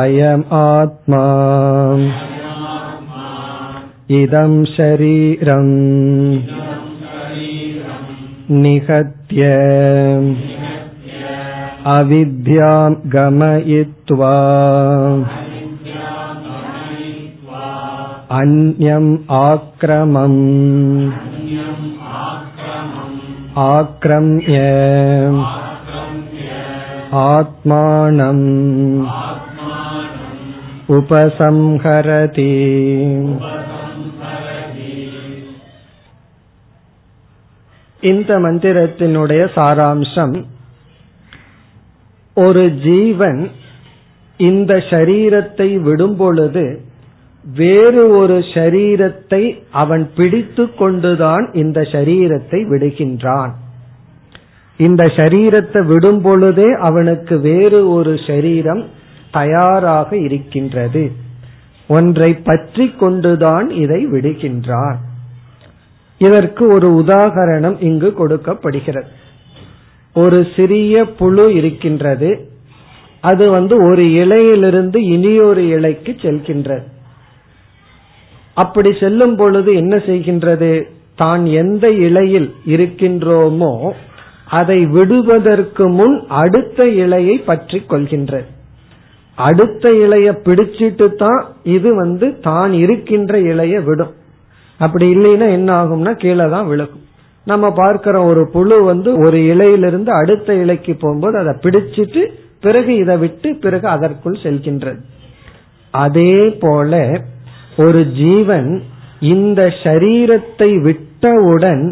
अयमात्मा 0.00 1.24
इदं 4.20 4.54
शरीरम् 4.74 5.72
निहत्य 8.62 9.52
अविद्यां 11.96 12.90
गमयित्वा 13.14 14.34
அந்யம் 18.29 19.19
ஆக்கிரமம் 19.29 21.13
ஆக்ரம்ய. 23.55 24.55
ஆத்மானம். 27.11 29.05
உபசம்ஹரதி. 30.89 32.45
இந்த 38.01 38.39
மந்திரத்தினுடைய 38.39 39.49
சாராம்சம் 39.55 40.43
ஒரு 42.33 42.71
ஜீவன் 42.71 43.51
இந்த 44.37 44.73
சரீரத்தை 44.73 45.81
விடும் 45.81 46.15
பொழுது 46.15 46.86
வேறு 47.55 48.09
ஒரு 48.09 48.39
ஷரீரத்தை 48.39 49.63
அவன் 49.71 50.11
பிடித்து 50.15 50.73
கொண்டுதான் 50.73 51.51
இந்த 51.53 51.81
ஷரீரத்தை 51.81 52.51
விடுகின்றான். 52.51 53.51
இந்த 54.77 55.05
ஷரீரத்தை 55.05 55.85
விடும் 55.85 56.21
பொழுதே 56.21 56.73
அவனுக்கு 56.73 57.39
வேறு 57.39 57.89
ஒரு 57.89 58.13
ஷரீரம் 58.13 58.85
தயாராக 59.31 60.17
இருக்கின்றது. 60.17 61.11
ஒன்றை 61.87 62.33
பற்றி 62.33 62.89
கொண்டுதான் 62.89 63.69
இதை 63.69 64.07
விடுகின்றான். 64.07 64.95
இதற்கு 66.17 66.67
ஒரு 66.67 67.03
உதாகரணம் 67.07 67.75
இங்கு 67.79 68.13
கொடுக்கப்படுகிறது. 68.13 69.07
ஒரு 70.13 70.47
சிறிய 70.55 71.05
புழு 71.05 71.53
இருக்கின்றது. 71.53 72.49
அது 73.21 73.49
வந்து 73.49 73.83
ஒரு 73.83 74.03
இலையிலிருந்து 74.03 74.97
இனியொரு 74.97 75.67
இலைக்கு 75.67 76.11
செல்கின்றது. 76.11 76.95
அப்படி 78.63 78.91
செல்லும் 79.01 79.35
பொழுது 79.39 79.71
என்ன 79.81 79.95
செய்கின்றது? 80.09 80.71
தான் 81.21 81.43
எந்த 81.61 81.85
இலையில் 82.07 82.49
இருக்கின்றோமோ 82.73 83.71
அதை 84.59 84.77
விடுவதற்கு 84.95 85.85
முன் 85.97 86.15
அடுத்த 86.41 86.79
இலையை 87.03 87.35
பற்றி 87.49 87.79
கொள்கின்றது. 87.91 88.47
அடுத்த 89.37 89.85
இலைய 90.03 90.27
பிடிச்சிட்டு 90.45 91.07
தான் 91.23 91.41
இது 91.75 91.89
வந்து 92.01 92.27
தான் 92.47 92.71
இருக்கின்ற 92.83 93.33
இலைய 93.51 93.75
விடும். 93.87 94.13
அப்படி 94.79 95.05
இல்லைன்னா 95.15 95.47
என்ன 95.57 95.69
ஆகும்னா 95.81 96.13
கீழே 96.23 96.45
தான் 96.55 96.69
விழுகும். 96.71 97.03
நம்ம 97.47 97.65
பார்க்கிற 97.81 98.15
ஒரு 98.29 98.41
புழு 98.55 98.77
வந்து 98.91 99.09
ஒரு 99.25 99.37
இலையிலிருந்து 99.51 100.11
அடுத்த 100.21 100.55
இலைக்கு 100.63 100.93
போகும்போது 101.03 101.37
அதை 101.43 101.53
பிடிச்சிட்டு 101.65 102.23
பிறகு 102.65 102.91
இதை 103.03 103.15
விட்டு 103.23 103.49
பிறகு 103.63 103.87
அதற்குள் 103.95 104.43
செல்கின்றது. 104.45 105.01
அதே 105.93 106.33
போல 106.63 107.01
ஒரு 107.85 108.01
ஜீவன் 108.19 108.69
இந்த 109.33 109.61
ஷரீரத்தை 109.83 110.69
விட்டவுடன் 110.85 111.83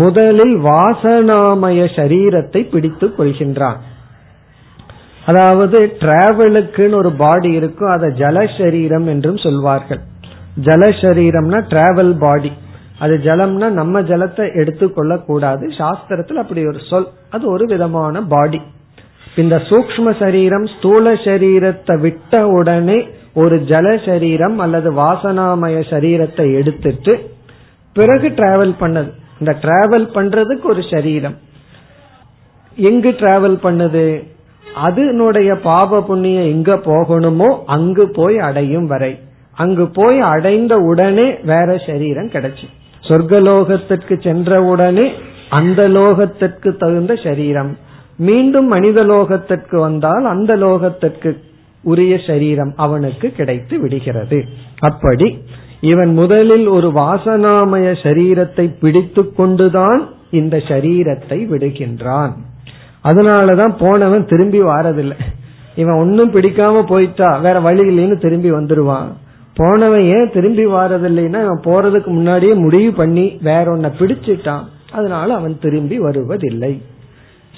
முதலில் 0.00 0.56
வாசனாமய 0.66 1.78
சரீரத்தை 1.98 2.60
பிடித்துக் 2.72 3.16
கொள்கின்றான். 3.16 3.78
அதாவது 5.30 5.78
டிராவலுக்குன்னு 6.02 6.98
ஒரு 7.02 7.10
பாடி 7.22 7.50
இருக்கும் 7.58 7.92
அதை 7.94 8.08
ஜலசரீரம் 8.20 9.06
என்றும் 9.12 9.40
சொல்வார்கள். 9.46 10.02
ஜலசரீரம்னா 10.66 11.60
டிராவல் 11.72 12.14
பாடி 12.24 12.52
அது 13.04 13.14
ஜலம்னா 13.26 13.68
நம்ம 13.80 14.00
ஜலத்தை 14.10 14.46
எடுத்துக்கொள்ள 14.60 15.12
கூடாது 15.28 15.64
சாஸ்திரத்தில் 15.78 16.40
அப்படி 16.42 16.62
ஒரு 16.70 16.80
சொல். 16.90 17.08
அது 17.34 17.44
ஒரு 17.54 17.64
விதமான 17.72 18.22
பாடி 18.34 18.60
இந்த 19.42 19.56
சூக்ம 19.70 20.12
சரீரம் 20.22 20.66
ஸ்தூல 20.74 21.12
சரீரத்தை 21.26 21.94
விட்ட 22.04 22.40
உடனே 22.58 22.98
ஒரு 23.34 23.56
ஜல 23.56 24.06
சரீரம் 24.06 24.58
அல்லது 24.58 24.92
வாசனாமய 24.92 25.82
சரீரத்தை 25.90 26.54
எடுத்துட்டு 26.54 27.30
பிறகு 27.92 28.28
டிராவல் 28.28 28.74
பண்ணது. 28.80 29.10
இந்த 29.38 29.56
டிராவல் 29.60 30.06
பண்றதுக்கு 30.14 30.62
ஒரு 30.62 30.82
சரீரம். 30.90 31.36
எங்கு 32.74 33.10
டிராவல் 33.10 33.58
பண்ணுது? 33.62 34.24
அதனுடைய 34.74 35.56
பாப 35.56 36.02
புண்ணியம் 36.02 36.44
எங்க 36.44 36.76
போகணுமோ 36.76 37.58
அங்கு 37.66 38.10
போய் 38.10 38.38
அடையும் 38.38 38.86
வரை. 38.86 39.18
அங்கு 39.54 39.88
போய் 39.88 40.20
அடைந்த 40.20 40.76
உடனே 40.76 41.34
வேற 41.44 41.78
சரீரம் 41.86 42.28
கிடைச்சு. 42.28 42.66
சொர்க்கலோகத்திற்கு 43.08 44.22
சென்ற 44.22 44.62
உடனே 44.62 45.12
அந்த 45.48 45.88
லோகத்திற்கு 45.88 46.76
தகுந்த 46.76 47.14
சரீரம். 47.14 47.76
மீண்டும் 48.16 48.66
மனித 48.66 49.04
லோகத்திற்கு 49.04 49.76
வந்தால் 49.78 50.24
அந்த 50.24 50.56
லோகத்திற்கு 50.56 51.36
உரிய 51.82 52.18
சரீரம் 52.26 52.72
அவனுக்கு 52.76 53.30
கிடைத்து 53.30 53.80
விடுகிறது. 53.80 54.44
அப்படி 54.78 55.38
இவன் 55.80 56.12
முதலில் 56.12 56.66
ஒரு 56.66 56.88
வாசனாமய 56.88 57.86
சரீரத்தை 58.02 58.78
பிடித்து 58.80 59.32
கொண்டுதான் 59.32 60.08
இந்த 60.30 60.56
சரீரத்தை 60.56 61.38
விடுகின்றான். 61.52 62.32
அதனாலதான் 63.04 63.74
போனவன் 63.78 64.26
திரும்பி 64.26 64.62
வாரதில்லை. 64.62 65.18
இவன் 65.76 65.98
ஒன்னும் 65.98 66.32
பிடிக்காம 66.32 66.82
போயிட்டா 66.82 67.36
வேற 67.36 67.60
வழி 67.60 67.80
இல்லைன்னு 67.80 68.20
திரும்பி 68.20 68.52
வந்துருவான். 68.52 69.10
போனவன் 69.54 70.04
ஏன் 70.04 70.30
திரும்பி 70.32 70.66
வாரதில்லைன்னா 70.66 71.46
அவன் 71.46 71.64
போறதுக்கு 71.64 72.06
முன்னாடியே 72.06 72.54
முடிவு 72.54 72.92
பண்ணி 72.92 73.38
வேற 73.42 73.76
ஒன்ன 73.76 73.90
பிடிச்சிட்டான். 73.98 74.64
அதனால 74.92 75.34
அவன் 75.34 75.58
திரும்பி 75.58 75.98
வருவதில்லை. 75.98 76.82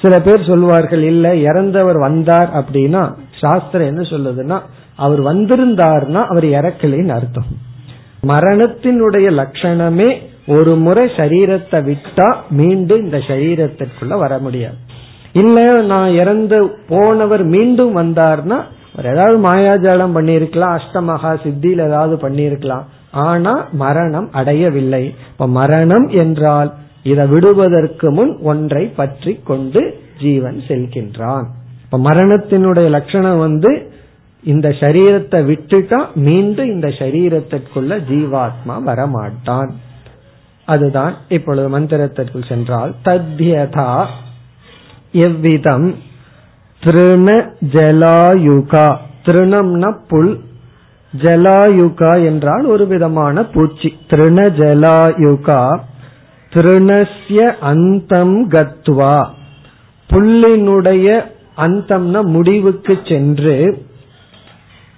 சில 0.01 0.20
பேர் 0.20 0.45
சொல்வார்கள் 0.45 1.03
இல்ல 1.03 1.35
இறந்தவர் 1.35 1.99
வந்தார் 1.99 2.51
அப்படின்னா 2.53 3.14
சாஸ்திரம் 3.43 3.90
என்ன 3.93 4.03
சொல்லுதுன்னா 4.12 4.59
அவர் 5.05 5.20
வந்திருந்தார்னா 5.28 6.20
அவர் 6.32 6.47
இறக்கலின்னு 6.59 7.14
அர்த்தம். 7.18 7.51
மரணத்தினுடைய 8.30 9.28
லட்சணமே 9.40 10.11
ஒரு 10.55 10.72
முறை 10.84 11.05
சரீரத்தை 11.16 11.78
விட்டா 11.88 12.28
மீண்டும் 12.61 13.03
இந்த 13.07 13.18
சரீரத்திற்குள்ள 13.30 14.14
வர 14.24 14.32
முடியாது. 14.38 14.78
இல்ல 15.43 15.59
நான் 15.93 16.11
இறந்து 16.20 16.59
போனவர் 16.88 17.45
மீண்டும் 17.55 17.93
வந்தார்னா 17.97 18.59
அவர் 18.93 19.07
ஏதாவது 19.12 19.36
மாயாஜாலம் 19.47 20.16
பண்ணிருக்கலாம் 20.16 20.74
அஷ்டமகா 20.78 21.30
சித்தியில் 21.45 21.86
ஏதாவது 21.86 22.14
பண்ணிருக்கலாம் 22.24 22.86
ஆனா 23.26 23.55
மரணம் 23.82 24.28
அடையவில்லை. 24.40 25.05
இப்ப 25.32 25.49
மரணம் 25.61 26.07
என்றால் 26.22 26.70
இதை 27.12 27.24
விடுவதற்கு 27.32 28.09
முன் 28.18 28.32
ஒன்றை 28.51 28.84
பற்றி 28.99 29.32
கொண்டு 29.51 29.80
ஜீவன் 30.20 30.59
செல்கின்றான். 30.68 31.47
இப்ப 31.93 32.14
மரணத்தினுடைய 32.14 32.88
லட்சணம் 32.88 33.38
வந்து 33.38 33.93
இந்த 34.45 34.68
சரீரத்தை 34.68 35.45
விட்டுட்டா 35.45 36.12
மீண்டும் 36.14 36.66
இந்த 36.66 36.88
சரீரத்திற்குள்ள 36.88 38.01
ஜீவாத்மா 38.11 38.78
வரமாட்டான். 38.86 39.70
அதுதான் 40.64 41.14
இப்பொழுது 41.28 41.78
மந்திரத்திற்குள் 41.78 42.49
சென்றால் 42.49 42.95
தத்யதா 43.05 44.07
எவ்விதம் 45.12 45.95
திருண 46.80 47.55
ஜலாயுகா. 47.72 48.97
திருணம்னா 49.24 49.99
புல். 50.09 50.40
ஜலாயுகா 51.18 52.24
என்றால் 52.24 52.64
ஒரு 52.64 52.86
விதமான 52.86 53.45
பூச்சி. 53.45 53.93
திருண 54.09 54.47
ஜலாயுகா. 54.47 55.78
திருணஸ்ய 56.55 57.55
அந்தம் 57.61 58.51
கத்வா. 58.51 59.28
புல்லினுடைய 60.11 61.30
அந்தம்னா 61.57 62.23
முடிவுக்கு 62.23 62.99
சென்று 63.05 63.87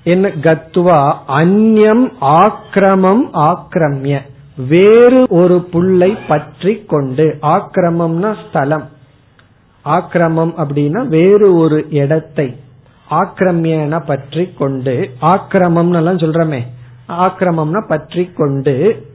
என்ன 0.04 0.28
கத்துவா? 0.28 1.14
அந்யம் 1.28 2.12
ஆக்கிரமம் 2.20 3.24
ஆக்கிரமிய. 3.32 4.20
வேறு 4.68 5.26
ஒரு 5.28 5.62
புல்லை 5.62 6.16
பற்றி 6.28 6.84
கொண்டு. 6.88 7.38
ஆக்கிரமம்னா 7.42 8.36
ஸ்தலம். 8.48 8.88
ஆக்கிரமம் 9.84 10.54
அப்படின்னா 10.56 11.06
வேறு 11.06 11.54
ஒரு 11.54 11.86
இடத்தை. 11.90 12.56
ஆக்கிரமியன 13.10 14.02
பற்றி 14.06 14.52
கொண்டு. 14.58 15.10
ஆக்கிரமம் 15.20 15.92
எல்லாம் 15.92 16.16
சொல்றமே. 16.16 16.60
ஆக்கிரமம்னா 17.08 17.86
பற்றி 17.86 18.30
கொண்டு. 18.36 19.06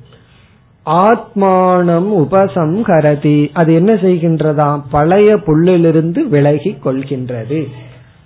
ஆத்மானம் 0.89 2.09
உபசம்ஹரதி. 2.11 3.49
அது 3.53 3.73
என்ன 3.73 3.93
செய்கின்றதா? 3.93 4.81
பழைய 4.91 5.35
புல்லிலிருந்து 5.35 6.27
விலகி 6.27 6.77
கொள்கின்றது. 6.85 7.67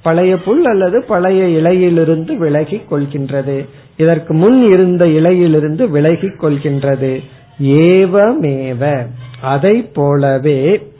பழைய 0.01 0.37
புல் 0.37 0.65
அல்லது 0.65 1.03
பழைய 1.03 1.61
இலையிலிருந்து 1.61 2.37
விலகி 2.37 2.81
கொள்கின்றது. 2.91 3.67
இதற்கு 3.97 4.33
முன் 4.33 4.71
இருந்த 4.71 5.05
இலையிலிருந்து 5.05 5.89
விலகி 5.89 6.27
கொள்கின்றது. 6.27 7.23
ஏவமேவ. 7.63 9.07
அதை 9.41 9.81
போலவே 9.81 10.91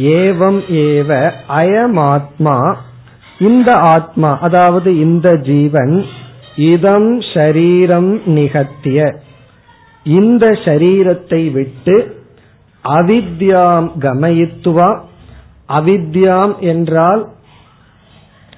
ஏவம் 0.00 0.60
ஏவ 0.70 1.30
அயமாத்மா. 1.48 2.74
இந்த 3.38 3.72
ஆத்மா 3.72 4.38
அதாவது 4.38 4.98
இந்த 4.98 5.36
ஜீவன் 5.36 6.04
இதம் 6.56 7.20
ஷரீரம் 7.20 8.26
நிகத்திய. 8.26 9.20
இந்த 10.06 10.46
சரீரத்தை 10.64 11.40
விட்டு 11.52 11.96
அவித்யாம் 12.84 13.88
கமயித்துவா. 14.04 14.90
அவித்யாம் 15.68 16.54
என்றால் 16.58 17.22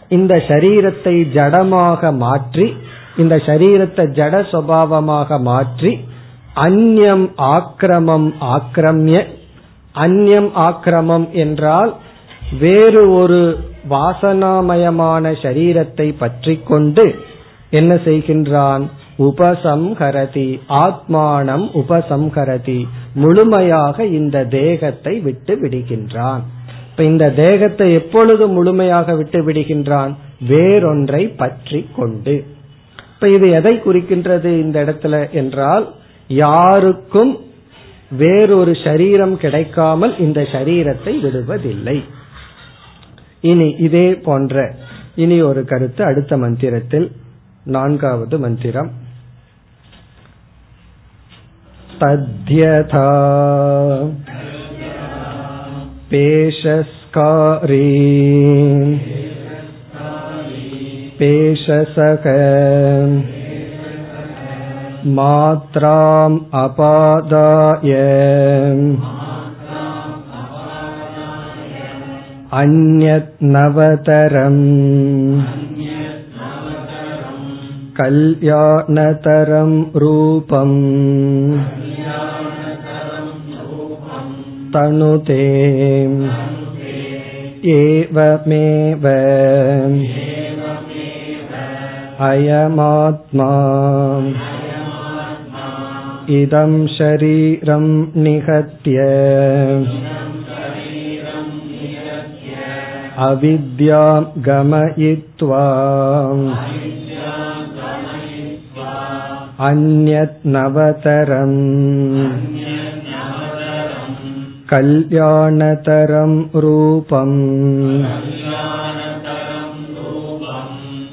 இந்த 0.09 0.35
சரீரத்தை 0.49 1.15
ஜடமாக 1.37 2.11
மாற்றி 2.17 2.67
இந்த 3.17 3.37
சரீரத்தை 3.47 4.05
ஜட 4.19 4.35
சுவாவமாக 4.51 5.39
மாற்றி 5.43 5.93
அந்யம் 6.67 7.27
ஆக்கிரமம் 7.55 8.29
ஆக்கிரமிய. 8.55 9.19
அந்யம் 9.95 10.51
ஆக்கிரமம் 10.67 11.27
என்றால் 11.31 11.93
வேறு 12.61 13.03
ஒரு 13.11 13.41
வாசனாமயமான 13.91 15.33
சரீரத்தை 15.43 16.09
பற்றி 16.19 16.55
கொண்டு 16.65 17.05
என்ன 17.71 17.95
செய்கின்றான்? 17.95 18.85
உபசம்ஹரதி 19.19 20.61
ஆத்மானம் 20.69 21.67
உபசம்ஹரதி 21.73 22.81
முழுமையாக 23.15 24.05
இந்த 24.05 24.45
தேகத்தை 24.45 25.21
விட்டு 25.21 25.55
விடுகின்றான். 25.63 26.43
இப்ப 26.91 27.05
இந்த 27.05 27.31
தேகத்தை 27.31 27.93
எப்பொழுது 27.93 28.47
முழுமையாக 28.49 29.15
விட்டு 29.15 29.41
விடுகின்றான்? 29.47 30.13
வேறொன்றை 30.49 31.23
பற்றி 31.37 31.89
கொண்டு. 31.97 32.45
இப்ப 33.15 33.29
இது 33.29 33.51
எதை 33.51 33.75
குறிக்கின்றது 33.77 34.45
இந்த 34.45 34.85
இடத்துல 34.85 35.31
என்றால் 35.31 35.87
யாருக்கும் 36.29 37.33
வேறொரு 38.11 38.73
சரீரம் 38.85 39.37
கிடைக்காமல் 39.37 40.19
இந்த 40.19 40.41
சரீரத்தை 40.53 41.13
விடுவதில்லை. 41.25 41.99
இனி 43.41 43.69
இதே 43.79 44.15
போன்ற 44.15 44.75
இனி 45.15 45.43
ஒரு 45.43 45.65
கருத்து 45.65 46.05
அடுத்த 46.05 46.37
மந்திரத்தில் 46.37 47.13
நான்காவது 47.65 48.39
மந்திரம். 48.39 48.91
तद्यथा 52.02 53.08
पेशस्कारी 56.12 57.90
पेशसक 61.20 62.26
मात्राम् 65.20 66.38
अपादाय 66.64 67.94
अन्यत् 72.62 73.44
नवतरम् 73.56 74.64
कल्याणतरं 77.98 79.74
रूपम् 80.04 80.78
तनुते 84.76 85.44
एवमेव 87.74 89.06
अयमात्मा 92.30 93.52
इदं 96.40 96.76
शरीरं 96.96 97.86
निहत्य 98.24 99.08
अविद्यां 103.28 104.22
गमयित्वा 104.48 105.66
अन्यत् 109.70 110.46
नवतरम् 110.56 111.58
कल्याणतरं 114.72 116.34
रूपम् 116.64 117.38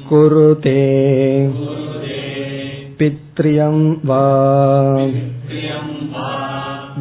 कुरुते 0.09 0.79
पित्र्यं 2.99 3.77
वा 4.09 4.23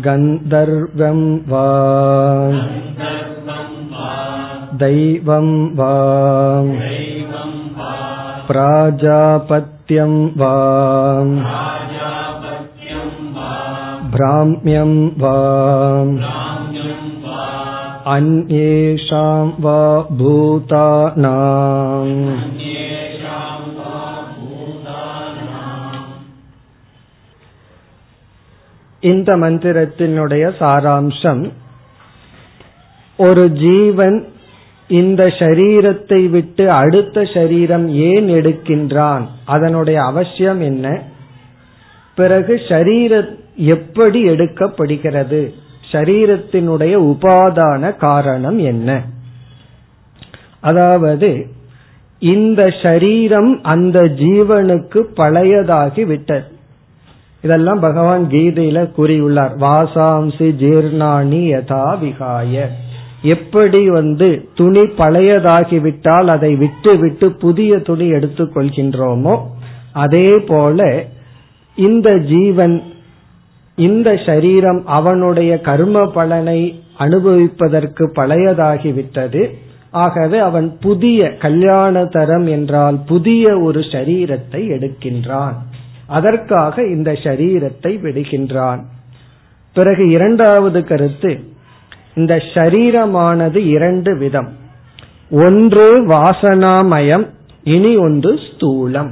गन्धर्वं 0.06 1.20
वा 1.50 1.66
दैवं 4.82 5.48
वा 5.80 5.94
प्राजापत्यं 9.84 10.36
वा 10.36 10.54
भ्राम्यं 14.10 15.18
वा 15.18 15.36
अन्येषां 18.14 19.50
वा 19.60 20.10
भूतानाम् 20.10 22.38
இந்த 29.02 29.36
மந்திரத்தினுடைய 29.36 30.52
சாராம்சம் 30.58 31.52
ஒரு 33.18 33.52
ஜீவன் 33.52 34.26
இந்த 34.87 35.25
சரீரத்தை 35.25 36.29
விட்டு 36.29 36.71
அடுத்த 36.71 37.25
சரீரம் 37.33 37.89
ஏன் 37.89 38.27
எடுக்கின்றான்? 38.27 39.21
அதனுடைய 39.45 40.03
அவசியம் 40.03 40.61
என்ன? 40.61 41.01
பிறகு 42.15 42.61
சரீர 42.69 43.27
எப்படி 43.55 44.29
எடுக்கப்படுகிறது? 44.29 45.53
சரீரத்தினுடைய 45.91 46.95
உபாதான 46.97 47.95
காரணம் 47.95 48.57
என்ன? 48.57 49.01
அதாவது 50.59 51.47
இந்த 52.19 52.73
சரீரம் 52.81 53.59
அந்த 53.63 54.01
ஜீவனுக்கு 54.01 55.03
பழையதாகி 55.15 56.05
விட்டது. 56.05 56.45
இதெல்லாம் 57.41 57.79
பகவான் 57.79 58.27
கீதையில 58.31 58.89
கூறியுள்ளார். 58.97 59.57
வாசாம்சி 59.59 60.47
ஜீர்ணாணி 60.61 61.41
யதா 61.55 61.97
விகாய. 62.03 62.67
எப்படி 63.25 63.89
வந்து 63.89 64.29
துணி 64.55 64.81
பழையதாகிவிட்டால் 64.81 66.27
அதை 66.27 66.55
விட்டு 66.55 66.97
விட்டு 66.97 67.27
புதிய 67.35 67.79
துணி 67.79 68.07
எடுத்துக் 68.07 68.53
கொள்கின்றோமோ 68.55 69.35
அதே 69.93 70.29
போல 70.39 70.79
இந்த 71.77 72.09
ஜீவன் 72.17 72.75
இந்த 73.77 74.09
சரீரம் 74.25 74.81
அவனுடைய 74.85 75.51
கர்ம 75.59 76.05
பலனை 76.07 76.59
அனுபவிப்பதற்கு 76.97 78.03
பழையதாகிவிட்டது. 78.15 79.41
ஆகவே 79.91 80.37
அவன் 80.39 80.67
புதிய 80.79 81.19
கல்யாண 81.35 82.05
தரம் 82.05 82.47
என்றால் 82.47 82.97
புதிய 83.07 83.59
ஒரு 83.59 83.79
சரீரத்தை 83.79 84.61
எடுக்கின்றான். 84.75 85.57
அதற்காக 86.07 86.83
இந்த 86.85 87.11
சரீரத்தை 87.25 87.91
விடுகின்றான். 88.03 88.81
பிறகு 89.75 90.03
இரண்டாவது 90.09 90.79
கருத்து 90.83 91.31
இந்த 92.15 92.35
சரீரமானது 92.53 93.55
இரண்டு 93.55 94.17
விதம். 94.17 94.49
ஒன்று 95.31 95.87
வாசனாமயம் 96.07 97.25
இனி 97.63 97.95
ஒன்று 97.97 98.39
ஸ்தூலம். 98.45 99.11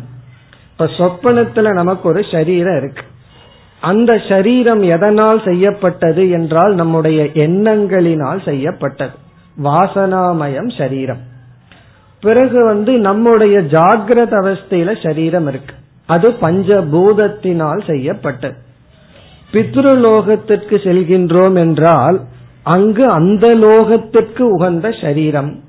இப்ப 0.72 0.86
சொப்பனத்துல 0.98 1.74
நமக்கு 1.74 2.10
ஒரு 2.10 2.26
சரீரம் 2.32 2.78
இருக்கு. 2.78 3.04
அந்த 3.82 4.22
சரீரம் 4.30 4.82
எதனால் 4.82 5.42
செய்யப்பட்டது 5.46 6.30
என்றால் 6.30 6.74
நம்முடைய 6.74 7.24
எண்ணங்களினால் 7.24 8.42
செய்யப்பட்டது. 8.46 9.16
வாசனாமயம் 9.64 10.78
சரீரம் 10.78 11.22
பிறகு 12.24 12.66
வந்து 12.66 12.98
நம்முடைய 12.98 13.62
ஜாகிரத 13.62 14.34
அவஸ்தையில 14.42 15.08
சரீரம் 15.08 15.48
இருக்கு. 15.48 15.76
அது 16.06 16.30
பஞ்சபூதத்தினால் 16.42 17.82
செய்யப்பட்டது. 17.88 18.56
பித்ருலோகத்திற்கு 19.52 20.76
செல்கின்றோம் 20.86 21.58
என்றால் 21.58 22.20
அங்கு 22.64 23.10
அந்த 23.10 23.56
லோகத்திற்கு 23.56 24.42
உகந்த 24.42 24.92
சரீரம். 25.02 25.60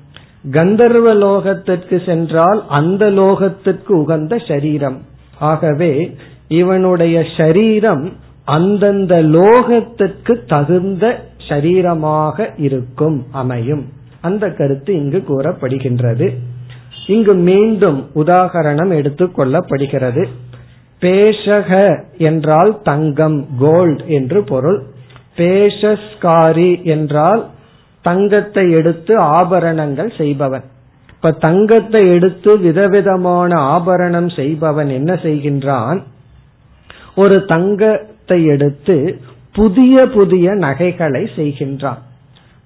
கந்தர்வ 0.51 1.13
லோகத்திற்கு 1.13 2.05
சென்றால் 2.05 2.65
அந்த 2.67 3.11
லோகத்திற்கு 3.11 3.91
உகந்த 3.91 4.37
சரீரம். 4.47 5.01
ஆகவே 5.39 6.15
இவனுடைய 6.47 7.23
சரீரம் 7.37 8.13
அந்தந்த 8.43 9.23
லோகத்திற்கு 9.23 10.45
தகுந்த 10.47 11.23
சரீரமாக 11.49 12.49
இருக்கும் 12.57 13.25
அமையும். 13.31 13.85
அந்த 14.21 14.49
கருத்து 14.49 14.95
இங்கு 14.95 15.23
கூறப்படுகின்றது. 15.27 16.33
இங்கு 17.07 17.33
மீண்டும் 17.33 18.09
உதாகரணம் 18.15 18.95
எடுத்துக் 18.95 19.39
கொள்ளப்படுகிறது. 19.39 20.25
பேஷக 21.01 22.01
என்றால் 22.17 22.81
தங்கம் 22.83 23.47
கோல்ட் 23.59 24.01
என்று 24.05 24.43
பொருள். 24.43 24.83
பேஷஸ்காரி 25.37 26.83
என்றால் 26.83 27.49
தங்கத்தை 28.01 28.71
எடுத்து 28.71 29.17
ஆபரணங்கள் 29.17 30.13
செய்பவன். 30.17 30.63
இப்ப 31.09 31.31
தங்கத்தை 31.31 32.09
எடுத்து 32.09 32.57
விதவிதமான 32.59 33.59
ஆபரணம் 33.59 34.29
செய்பவன் 34.29 34.89
என்ன 34.89 35.13
செய்கின்றான்? 35.13 36.03
ஒரு 37.15 37.45
தங்கத்தை 37.45 38.45
எடுத்து 38.45 39.21
புதிய 39.53 40.05
புதிய 40.07 40.53
நகைகளை 40.53 41.23
செய்கின்றான். 41.35 42.01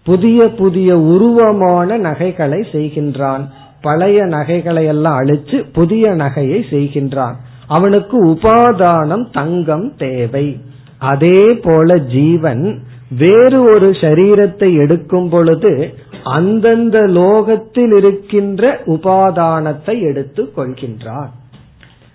புதிய 0.03 0.49
புதிய 0.49 0.97
உருவமான 0.97 1.97
நகைகளை 1.97 2.59
செய்கின்றான். 2.71 3.43
பழைய 3.81 4.25
நகைகளை 4.25 4.85
எல்லாம் 4.85 5.19
அழிச்சு 5.19 5.65
புதிய 5.73 6.11
நகையை 6.11 6.61
செய்கின்றான். 6.71 7.33
அவனுக்கு 7.67 8.25
உபாதானம் 8.25 9.31
தங்கம் 9.31 9.95
தேவை. 9.97 10.61
அதே 10.99 11.53
போல 11.53 11.97
ஜீவன் 11.97 12.81
வேறு 13.17 13.63
ஒரு 13.63 13.89
சரீரத்தை 13.89 14.73
எடுக்கும் 14.73 15.29
பொழுது 15.29 15.93
அந்தந்த 16.23 16.99
லோகத்தில் 16.99 17.93
இருக்கின்ற 17.97 18.81
உபாதானத்தை 18.85 20.01
எடுத்து 20.01 20.51
கொள்கின்றான் 20.57 21.29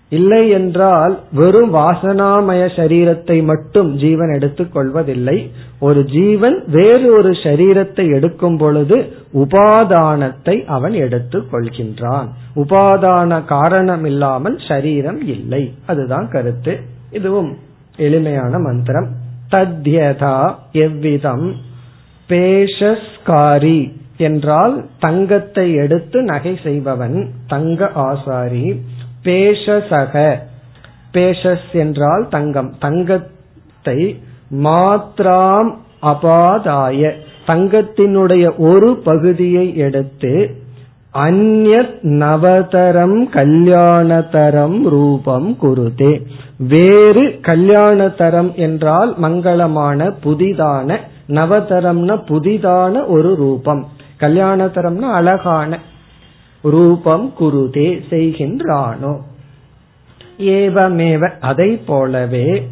இல்லை 0.09 0.49
என்றால் 0.49 1.19
வெறும் 1.33 1.75
வாசனாமய 1.75 2.69
சரீரத்தை 2.77 3.45
மட்டும் 3.45 3.95
ஜீவன் 3.95 4.35
எடுத்துக் 4.35 4.73
கொள்வதில்லை. 4.73 5.51
ஒரு 5.81 6.05
ஜீவன் 6.05 6.63
வேறு 6.67 7.13
ஒரு 7.13 7.31
சரீரத்தை 7.31 8.15
எடுக்கும் 8.15 8.57
பொழுது 8.57 9.13
உபாதானத்தை 9.35 10.65
அவன் 10.65 10.93
எடுத்துக் 10.93 11.49
கொள்கின்றான். 11.53 12.27
உபாதான 12.55 13.45
காரணம் 13.45 14.05
இல்லாமல் 14.05 14.59
சரீரம் 14.69 15.21
இல்லை. 15.27 15.73
அதுதான் 15.87 16.29
கருத்து. 16.29 16.81
இதுவும் 17.11 17.57
எளிமையான 17.97 18.59
மந்திரம். 18.59 19.09
தத்யதா 19.51 20.55
எவ்விதம் 20.73 21.55
பேஷஸ்காரி 22.29 23.93
என்றால் 24.17 24.87
தங்கத்தை 24.99 25.75
எடுத்து 25.75 26.23
நகை 26.23 26.59
செய்பவன் 26.65 27.31
தங்க 27.47 27.91
ஆசாரி. 27.95 28.81
பேஷசக 29.23 30.37
பேஷஸ் 31.13 31.71
என்றால் 31.73 32.29
தங்கம். 32.29 32.75
தங்கத்தை 32.79 34.23
மாத்ராம் 34.51 35.71
அபாதாய 36.03 37.13
தங்கத்தினுடைய 37.47 38.57
ஒரு 38.57 38.97
பகுதியை 38.97 39.77
எடுத்து 39.77 40.63
அந்நத் 41.15 41.99
நவதரம் 42.03 43.19
கல்யாணதரம் 43.33 44.83
ரூபம் 44.83 45.57
குருதே. 45.63 46.23
வேறு 46.59 47.23
கல்யாணதரம் 47.23 48.55
என்றால் 48.55 49.15
மங்களமான 49.23 50.15
புதிதான 50.25 50.97
நவதரம்னா 51.29 52.17
புதிதான 52.29 53.07
ஒரு 53.07 53.35
ரூபம். 53.35 53.89
கல்யாணதரம்னா 54.21 55.13
அழகான 55.13 55.79
ரூபம் 56.63 57.33
குருதே 57.41 58.03
செய்கின்றானோ. 58.11 59.17
ஏவமேவ 60.39 61.31
அதை 61.41 61.77
போலவே 61.77 62.69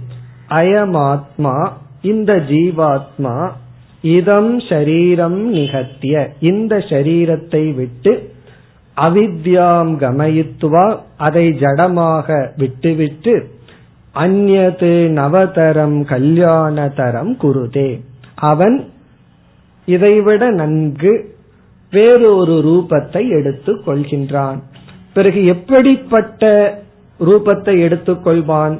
அயமாத்மா 0.48 1.68
இந்த 2.02 2.36
ஜீவாத்மா 2.36 3.50
இதம் 4.02 4.58
ஷரீரம் 4.58 5.40
நிகத்திய 5.56 6.32
இந்த 6.40 6.76
ஷரீரத்தை 6.76 7.74
விட்டு 7.74 8.31
அவித்யாம் 8.96 9.92
கமயித்துவா 10.02 10.98
அதை 11.16 11.48
ஜடமாக 11.48 12.48
விட்டுவிட்டு 12.56 13.50
அந்நது 14.14 14.92
நவதரம் 15.10 15.98
கல்யாணதரம் 16.04 17.32
குருதே. 17.42 18.00
அவன் 18.34 18.88
இதைவிட 19.84 20.50
நன்கு 20.50 21.34
வேறு 21.90 22.36
ஒரு 22.36 22.54
ரூபத்தை 22.66 23.28
எடுத்துக் 23.28 23.88
கொள்கின்றான். 23.88 24.58
பிறகு 25.14 25.44
எப்படிப்பட்ட 25.44 26.42
ரூபத்தை 27.20 27.74
எடுத்துக்கொள்வான் 27.86 28.78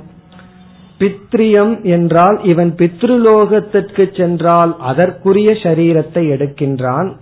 பித்ரியம் 0.98 1.82
என்றால் 1.82 2.44
இவன் 2.44 2.74
பித்ருலோகத்திற்கு 2.74 4.16
சென்றால் 4.16 4.76
அதற்குரிய 4.80 5.52
சரீரத்தை 5.52 6.22
எடுக்கின்றான். 6.30 7.16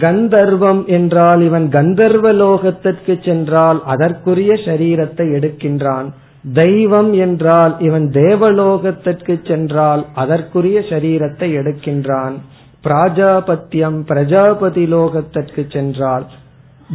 கந்தர்வம் 0.00 0.82
என்றால் 0.86 1.40
இவன் 1.42 1.66
கந்தர்வ 1.68 2.26
லோகத்திற்கு 2.32 3.14
சென்றால் 3.24 3.78
அதற்குரிய 3.84 4.52
சரீரத்தை 4.64 5.26
எடுக்கின்றான். 5.38 6.08
தெய்வம் 6.54 7.10
என்றால் 7.12 7.74
இவன் 7.78 8.06
தேவலோகத்திற்கு 8.10 9.34
சென்றால் 9.44 10.02
அதற்குரிய 10.14 10.78
சரீரத்தை 10.80 11.48
எடுக்கின்றான். 11.60 12.36
பிராஜாபத்தியம் 12.84 13.98
பிரஜாபதி 14.04 14.84
லோகத்திற்கு 14.86 15.64
சென்றால் 15.68 16.24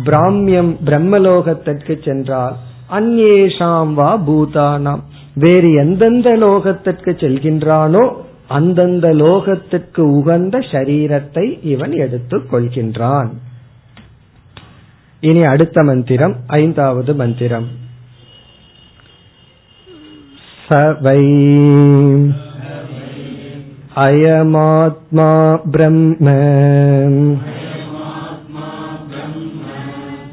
பிராமியம் 0.06 0.72
பிரம்மலோகத்திற்கு 0.86 1.94
சென்றால் 2.04 2.56
அந்நேஷாம் 2.92 3.94
வா 3.94 4.12
பூதானாம். 4.28 5.04
வேறு 5.36 5.70
எந்தெந்த 5.74 6.30
லோகத்திற்கு 6.38 7.12
செல்கின்றானோ 7.24 8.04
அந்தந்த 8.49 9.07
லோகத்திற்கு 9.15 10.03
உகந்த 10.19 10.57
சரீரத்தை 10.73 11.47
இவன் 11.65 11.95
எடுத்துக் 11.97 12.49
கொள்கின்றான் 12.53 13.31
இனி 15.23 15.43
அடுத்த 15.45 15.83
மந்திரம் 15.83 16.37
ஐந்தாவது 16.47 17.13
மந்திரம் 17.15 17.69
சவை 20.69 21.21
अयमात्मा 23.97 25.31
ब्रह्म 25.67 26.27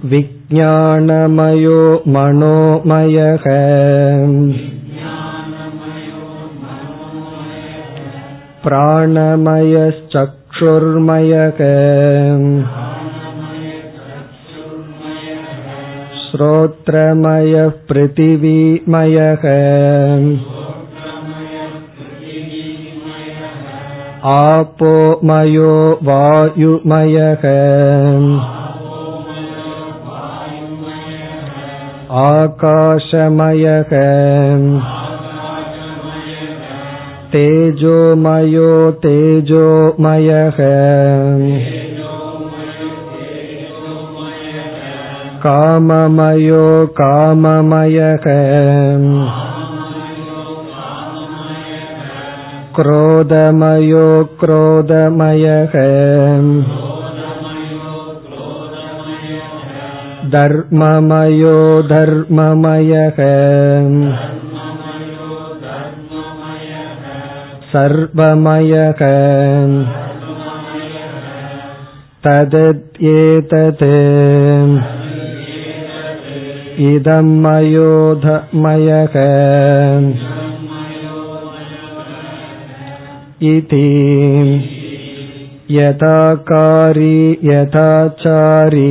विज्ञानमयो 0.06 1.82
मनोमयः 2.08 3.46
प्राणमयश्चक्षुर्मयः 8.64 11.60
श्रोत्रमयः 16.24 17.70
पृथिवीमयः 17.90 19.46
आपोमयो 24.38 25.72
वायुमयः 26.10 27.46
आकाशमयः 32.28 33.94
तेजोमयो 37.34 38.70
तेजोमयः 39.06 40.60
काममयो 45.44 46.64
काममयः 47.00 48.26
क्रोधमयो 52.80 54.08
क्रोधमयः 54.42 55.76
धर्ममयो 60.36 61.58
धर्ममयः 61.94 63.20
सर्वमयः 67.74 69.02
तदेतत् 72.26 73.84
इदं 76.90 77.28
मयोधमयः 77.44 79.16
इति 83.54 83.88
यथाकारी 85.72 87.18
यथाचारी 87.52 88.88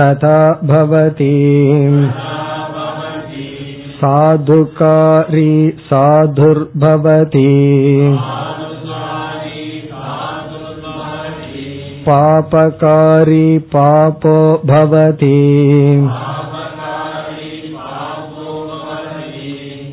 तथा 0.00 0.40
भवति 0.70 1.34
சாதுகாரி 4.03 5.51
சாதுர்பவதி 5.87 7.51
பாபகாரி 12.07 13.45
பாபோ 13.71 14.35
பவதி 14.65 15.39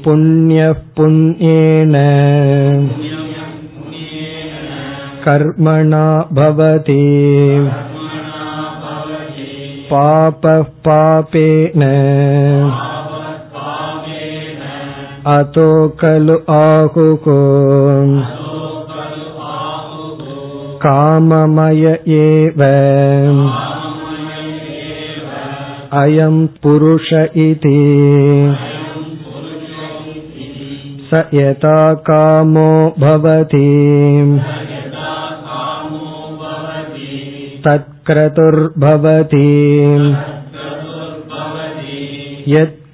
புண்ணிய 0.04 0.61
புண்ணியேன 0.96 1.96
கர்மணா 5.24 6.06
பவதி 6.34 7.02
பாப 9.88 10.54
பாபேன 10.84 11.82
अतो 15.33 15.67
खलु 16.01 16.38
आहुः 16.55 17.25
काममय 20.86 21.86
एव 22.17 22.61
अयं 26.01 26.45
पुरुष 26.63 27.13
इति 27.45 27.79
स 31.09 31.23
यथा 31.33 31.77
कामो 32.09 32.69
भवति 32.99 33.65
यत्क्रतुर्भवति 37.67 39.45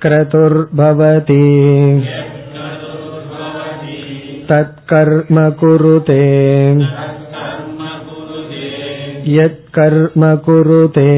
यत्क्रतुर्भवति 0.05 1.43
तत्कर्म 4.49 5.37
कुरुते 5.59 6.23
यत्कर्म 9.35 10.23
कुरुते 10.45 11.11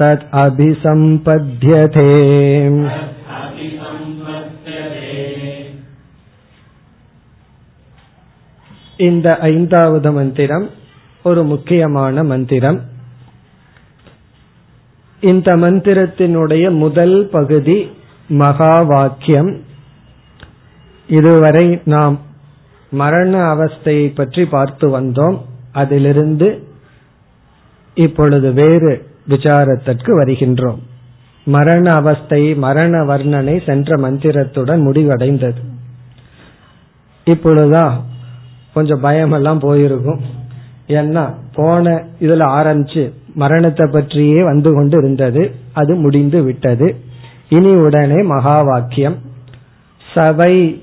तत् 0.00 0.26
अभिसम्पद्यते 0.44 2.10
இந்த 9.00 9.28
ஐந்தாவது 9.46 10.10
மந்திரம் 10.12 10.64
ஒரு 11.24 11.42
முக்கியமான 11.44 12.22
மந்திரம் 12.24 12.78
இந்த 15.23 15.49
மந்திரத்தினுடைய 15.57 16.65
முதல் 16.77 17.27
பகுதி 17.31 17.77
மகா 18.27 18.81
வாக்கியம் 18.81 19.51
இதுவரை 21.07 21.81
நாம் 21.85 22.15
மரண 22.91 23.33
அவஸ்தையை 23.55 24.07
பற்றி 24.15 24.45
பார்த்து 24.45 24.87
வந்தோம். 24.99 25.37
அதிலிருந்து 25.71 26.67
இப்பொழுது 27.95 28.51
வேறு 28.53 28.93
விசாரத்திற்கு 29.29 30.11
வருகின்றோம். 30.19 30.81
மரண 31.45 31.91
அவஸ்தை 31.91 32.41
மரண 32.55 33.03
வர்ணனை 33.03 33.65
சென்ற 33.65 33.97
மந்திரத்துடன் 33.97 34.81
முடிவடைந்தது. 34.87 35.61
இப்பொழுதுதான் 37.25 38.05
கொஞ்சம் 38.73 38.99
பயமெல்லாம் 38.99 39.59
போயிருக்கும். 39.59 40.21
ஏன்னா 40.87 41.25
போன 41.53 42.05
இதுல 42.21 42.43
ஆரம்பிச்சு 42.59 43.03
மரணத்தை 43.33 43.89
பற்றியே 43.91 44.43
வந்து 44.43 44.73
கொண்டு 44.73 44.97
இருந்தது 44.97 45.55
அது 45.73 45.95
முடிந்து 45.95 46.43
விட்டது. 46.43 46.95
இனி 47.49 47.75
உடனே 47.75 48.21
மகா 48.23 48.61
வாக்கியம் 48.61 49.17
சவை 50.15 50.81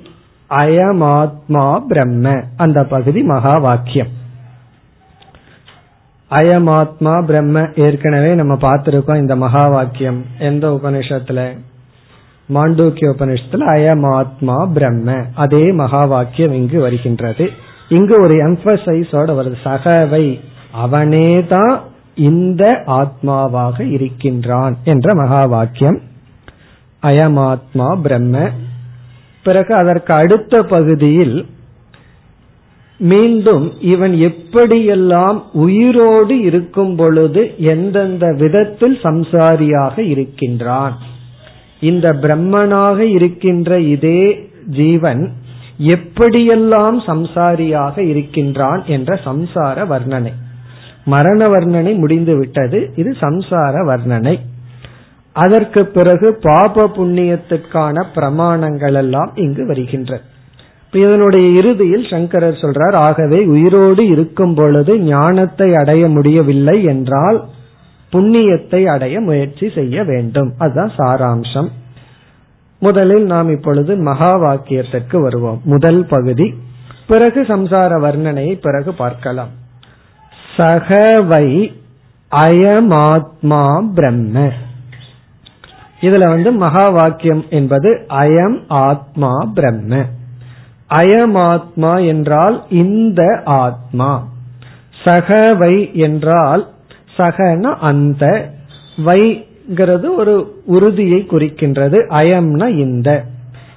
அயமாத்மா 0.51 1.79
பிரம்ம. 1.89 2.43
அந்த 2.57 2.85
பகுதி 2.85 3.23
மகா 3.23 3.59
வாக்கியம் 3.59 4.19
அயமாத்மா 6.31 7.25
பிரம்ம 7.25 7.69
ஏற்கனவே 7.75 8.35
நம்ம 8.35 8.55
பார்த்திருக்கோம் 8.55 9.17
இந்த 9.17 9.37
மகா 9.37 9.69
வாக்கியம் 9.69 10.25
எந்த 10.39 10.69
உபனிஷத்துல 10.69 11.59
மாண்டூக்கிய 12.55 13.13
உபனிஷத்துல 13.19 13.65
அயமாத்மா 13.77 14.73
பிரம்ம. 14.73 15.25
அதே 15.35 15.73
மகா 15.73 16.05
வாக்கியம் 16.05 16.53
இங்கு 16.53 16.81
வருகின்றது. 16.81 17.51
இங்கு 17.89 18.23
ஒரு 18.23 18.35
எம்பசைஸோட 18.35 19.31
வருது. 19.39 19.55
சகவை. 19.65 20.41
அவனேதான் 20.85 21.79
இந்த 22.21 22.65
ஆத்மாவாக 22.87 23.77
இருக்கின்றான் 23.91 24.75
என்ற 24.85 25.15
மகா 25.15 25.43
வாக்கியம் 25.45 25.99
அயமாத்மா 27.03 27.89
பிரம்ம. 28.03 28.49
பிறகு 29.43 29.73
அதற்கு 29.75 30.13
அடுத்த 30.15 30.63
பகுதியில் 30.63 31.37
மீண்டும் 32.99 33.67
இவன் 33.83 34.15
எப்படியெல்லாம் 34.29 35.39
உயிரோடு 35.53 36.35
இருக்கும் 36.41 36.95
பொழுது 36.97 37.43
எந்தெந்த 37.59 38.27
விதத்தில் 38.39 38.99
சம்சாரியாக 39.03 39.99
இருக்கின்றான். 39.99 40.97
இந்த 41.81 42.07
பிரம்மனாக 42.23 42.99
இருக்கின்ற 42.99 43.81
இதே 43.95 44.23
ஜீவன் 44.67 45.23
எப்படியெல்லாம் 45.95 46.99
சம்சாரியாக 47.07 47.99
இருக்கின்றான் 48.13 48.83
என்ற 48.87 49.21
சம்சார 49.25 49.87
வர்ணனை. 49.93 50.33
மரண 51.15 51.41
வர்ணனை 51.47 51.93
முடிந்து 51.97 52.35
விட்டது. 52.37 52.79
இது 52.97 53.11
சம்சார 53.21 53.75
வர்ணனை. 53.91 54.35
அதற்கு 55.33 55.81
பிறகு 55.87 56.29
பாப 56.43 56.87
புண்ணியத்துக்கான 56.97 58.05
பிரமாணங்கள் 58.15 58.97
எல்லாம் 59.03 59.31
இங்கு 59.35 59.67
வருகின்ற. 59.67 60.21
இதனுடைய 60.93 61.47
இறுதியில் 61.59 62.07
சங்கரர் 62.11 62.63
சொல்றார் 62.63 62.97
ஆகவே 63.07 63.39
உயிரோடு 63.45 64.03
இருக்கும் 64.07 64.55
பொழுது 64.55 64.93
ஞானத்தை 65.01 65.69
அடைய 65.75 66.09
முடியவில்லை 66.09 66.77
என்றால் 66.85 67.39
புண்ணியத்தை 68.13 68.81
அடைய 68.95 69.17
முயற்சி 69.21 69.67
செய்ய 69.75 70.05
வேண்டும். 70.05 70.51
அதுதான் 70.59 70.93
சாராம்சம். 70.99 71.69
முதலில் 72.83 73.25
நாம் 73.25 73.49
இப்பொழுது 73.51 73.93
மகா 74.09 74.33
வாக்கியத்திற்கு 74.39 75.17
வருவோம். 75.23 75.61
முதல் 75.65 76.03
பகுதி. 76.07 76.49
பிறகு 77.07 77.41
சம்சார 77.43 77.93
வர்ணனையை 78.07 78.55
பிறகு 78.61 78.91
பார்க்கலாம். 78.95 79.53
சகவை 80.61 81.73
அயமாத்மா 82.31 83.93
பிரம்ம. 83.95 84.53
இதுல 86.01 86.29
வந்து 86.29 86.53
மகா 86.53 86.89
வாக்கியம் 86.89 87.45
என்பது 87.51 88.07
அயம் 88.09 88.59
ஆத்மா 88.69 89.31
பிரம்ம. 89.55 90.05
அயமாத்மா 90.95 92.07
என்றால் 92.07 92.65
இந்த 92.71 93.43
ஆத்மா. 93.45 94.29
சகவை 95.05 95.93
என்றால் 95.93 96.69
சகன 97.17 97.63
அந்த. 97.63 98.51
வைங்கிறது 99.07 100.15
ஒரு 100.17 100.63
உறுதியை 100.65 101.27
குறிக்கின்றது. 101.31 102.07
அயம்னா 102.09 102.69
இந்த. 102.69 103.25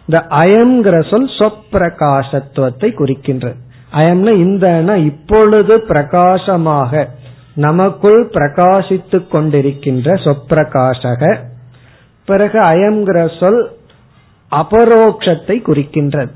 இந்த 0.07 0.25
அயம்ங்கிற 0.29 1.09
சொல் 1.09 1.31
சொப்பிரகாசத்துவத்தை 1.37 2.93
குறிக்கின்றது. 2.93 3.62
அயம்னா 3.93 4.33
இந்த 4.35 4.95
இப்பொழுது 4.97 5.81
பிரகாசமாக 5.81 7.09
நமக்குள் 7.55 8.29
பிரகாசித்து 8.29 9.17
கொண்டிருக்கின்ற 9.31 10.07
சொப்பிரகாசக 10.25 11.37
பிறகு 12.25 12.59
அயம்ங்கிற 12.59 13.39
சொல் 13.39 13.71
அபரோக்ஷத்தை 14.51 15.55
குறிக்கின்றது. 15.67 16.29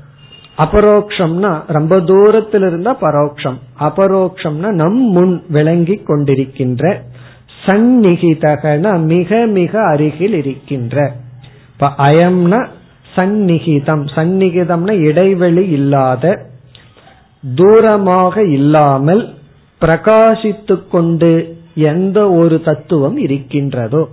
அபரோக்ஷம்னா 0.58 1.62
ரொம்ப 1.66 2.00
தூரத்தில் 2.00 2.62
இருந்தா 2.62 2.96
பரோக்ஷம். 3.00 3.58
அபரோக்ஷம்னா 3.80 4.70
நம் 4.70 4.98
முன் 4.98 5.42
விளங்கி 5.48 6.02
கொண்டிருக்கின்ற 6.06 7.00
சந்நிகிதகன 7.66 8.98
மிக 9.00 9.46
மிக 9.46 9.82
அருகில் 9.82 10.32
இருக்கின்ற. 10.32 11.12
இப்ப 11.72 11.90
அயம்னா 11.98 12.66
சந்நிகிதம். 13.16 14.04
சந்நிகிதம்னா 14.14 14.92
இடைவெளி 15.00 15.68
இல்லாத 15.68 16.46
தூரமாக 17.44 18.50
இல்லாமல் 18.52 19.34
பிரகாசித்துக் 19.80 20.88
கொண்டு 20.90 21.56
எந்த 21.74 22.30
ஒரு 22.30 22.62
தத்துவம் 22.62 23.16
இருக்கின்றதோ. 23.16 24.08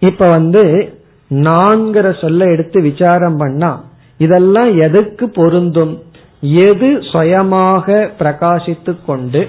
இப்ப 0.00 0.28
வந்து 0.28 0.92
நான்கிற 1.30 2.20
சொல்ல 2.20 2.44
எடுத்து 2.44 2.82
விசாரம் 2.82 3.36
பண்ணா 3.36 3.84
இதெல்லாம் 4.18 4.78
எதுக்கு 4.78 5.28
பொருந்தும்? 5.28 6.02
எது 6.40 6.98
சுயமாக 7.12 8.10
பிரகாசித்துக் 8.18 9.04
கொண்டு 9.06 9.48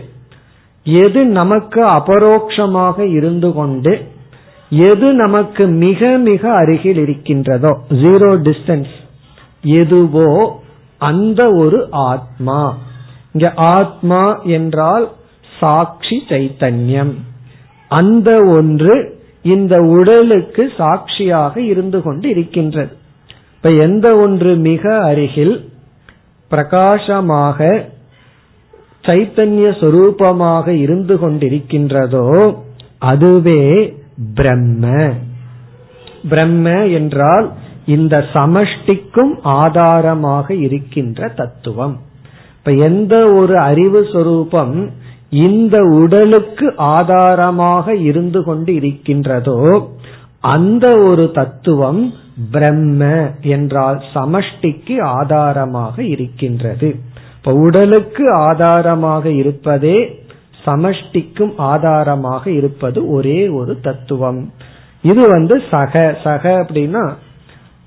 எது 0.83 1.25
நமக்கு 1.25 1.85
அபரோக்ஷமாக 1.85 2.99
இருந்து 2.99 3.53
கொண்டு 3.53 4.11
எது 4.69 5.13
நமக்கு 5.13 5.67
மிக 5.67 6.17
மிக 6.17 6.53
அருகில் 6.53 6.97
இருக்கின்றதோ. 6.97 7.71
ஜீரோ 7.89 8.29
டிஸ்டன்ஸ் 8.47 8.93
எதுவோ 9.61 10.61
அந்த 11.03 11.41
ஒரு 11.53 11.79
ஆத்மா. 12.09 12.61
இங்க 13.33 13.47
ஆத்மா 13.73 14.23
என்றால் 14.55 15.05
சாட்சி 15.59 16.17
சைத்தன்யம். 16.29 17.13
அந்த 17.91 18.29
ஒன்று 18.55 18.95
இந்த 19.53 19.75
உடலுக்கு 19.95 20.63
சாட்சியாக 20.77 21.55
இருந்து 21.71 21.99
கொண்டு 22.01 22.27
இருக்கின்றது. 22.29 22.93
இப்ப 23.55 23.71
எந்த 23.85 24.07
ஒன்று 24.15 24.51
மிக 24.67 24.83
அருகில் 25.03 25.55
பிரகாசமாக 26.51 27.59
சைத்தன்ய 29.03 29.67
சொரூபமாக 29.81 30.67
இருந்து 30.83 31.15
கொண்டிருக்கின்றதோ 31.15 32.27
அதுவே 33.11 33.63
பிரம்ம. 34.35 34.83
பிரம்ம 36.29 36.67
என்றால் 36.97 37.47
இந்த 37.85 38.25
சமஷ்டிக்கும் 38.33 39.33
ஆதாரமாக 39.41 40.55
இருக்கின்ற 40.55 41.27
தத்துவம். 41.27 41.95
இப்ப 42.57 42.71
எந்த 42.71 43.33
ஒரு 43.33 43.57
அறிவு 43.57 44.07
சொரூபம் 44.13 44.89
இந்த 45.29 45.81
உடலுக்கு 45.81 46.75
ஆதாரமாக 46.75 47.95
இருந்து 47.95 48.43
கொண்டு 48.43 48.75
இருக்கின்றதோ 48.75 49.89
அந்த 50.39 50.97
ஒரு 50.99 51.31
தத்துவம் 51.31 52.13
பிரம்ம 52.51 53.31
என்றால் 53.41 54.03
சமஷ்டிக்கு 54.13 55.01
ஆதாரமாக 55.01 56.03
இருக்கின்றது. 56.03 56.95
இப்ப 57.37 57.53
உடலுக்கு 57.53 58.33
ஆதாரமாக 58.33 59.29
இருப்பதே 59.29 59.97
சமஷ்டிக்கும் 60.65 61.53
ஆதாரமாக 61.55 62.51
இருப்பது 62.51 63.07
ஒரே 63.07 63.47
ஒரு 63.47 63.79
தத்துவம். 63.79 64.51
இது 65.01 65.27
வந்து 65.27 65.61
சக 65.71 66.17
சக 66.23 66.65
அப்படின்னா 66.65 67.13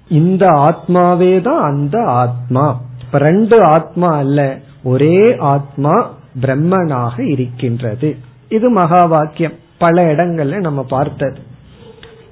இந்த 0.09 0.47
ஆத்மாவே 0.47 1.41
தான் 1.41 1.61
அந்த 1.61 2.05
ஆத்மா. 2.05 2.81
இப்ப 3.05 3.19
ரெண்டு 3.19 3.63
ஆத்மா 3.63 4.17
அல்ல 4.17 4.59
ஒரே 4.85 5.37
ஆத்மா 5.39 6.11
பிரம்மனாக 6.41 7.21
இருக்கின்றது. 7.21 8.17
இது 8.49 8.71
மகா 8.71 9.05
வாக்கியம். 9.05 9.53
பல 9.79 10.15
இடங்கள்ல 10.15 10.61
நம்ம 10.61 10.83
பார்த்தது. 10.83 11.41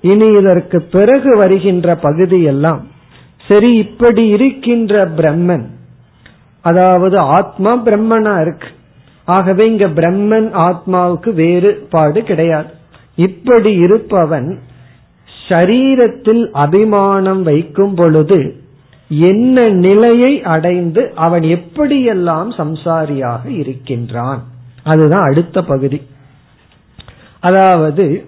இனி 0.00 0.26
இதற்கு 0.26 0.82
பிறகு 0.82 1.36
வருகின்ற 1.36 1.94
பகுதி 1.94 2.42
எல்லாம் 2.42 2.86
சரி 3.48 3.74
இப்படி 3.74 4.26
இருக்கின்ற 4.26 5.06
பிரம்மன் 5.06 5.66
அதாவது 6.60 7.18
ஆத்மா 7.18 7.76
பிரம்மனா 7.76 8.40
இருக்கு. 8.40 8.68
ஆகவே 9.24 9.66
இங்க 9.66 9.86
பிரம்மன் 9.86 10.48
ஆத்மாவுக்கு 10.52 11.34
வேறுபாடு 11.34 12.22
கிடையாது. 12.22 12.70
இப்படி 13.14 13.74
இருப்பவன் 13.74 14.58
ஷரீரத்தில் 15.48 16.50
அபிமானம் 16.50 17.42
வைக்கும் 17.42 17.94
பொழுது 17.94 18.38
என்ன 19.10 19.68
நிலையை 19.68 20.42
அடைந்து 20.42 21.12
அவன் 21.14 21.42
எப்படியெல்லாம் 21.42 22.50
சம்சாரியாக 22.56 23.42
இருக்கின்றான்? 23.46 24.42
அதுதான் 24.82 25.22
அடுத்த 25.22 25.62
பகுதி. 25.62 26.00
அதாவது 27.40 28.26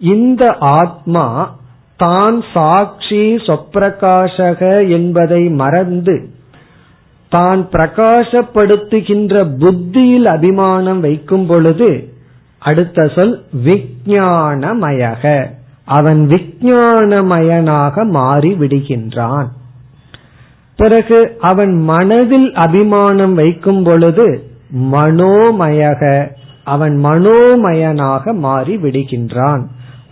இந்த 0.00 0.56
ஆத்மா 0.58 1.56
தான் 1.96 2.42
சாட்சி 2.52 3.36
சொப்பிரகாசக 3.36 4.88
என்பதை 4.88 5.48
மறந்து 5.48 6.16
தான் 7.32 7.68
பிரகாசப்படுத்துகின்ற 7.72 9.44
புத்தியில் 9.58 10.24
அபிமானம் 10.24 11.00
வைக்கும் 11.00 11.46
பொழுது 11.46 11.88
அடுத்த 12.62 13.06
சொல் 13.06 13.44
விஜயானமயக 13.64 15.24
அவன் 15.86 16.26
விஜயானமயனாக 16.28 18.08
மாறி 18.08 18.52
விடுகின்றான் 18.52 19.46
பிறகு 20.76 21.36
அவன் 21.40 21.74
மனதில் 21.82 22.54
அபிமானம் 22.54 23.34
வைக்கும் 23.34 23.82
பொழுது 23.82 24.26
மனோமயக 24.92 26.30
அவன் 26.64 27.04
மனோமயனாக 27.04 28.34
மாறி 28.34 28.76
விடுகின்றான் 28.76 29.62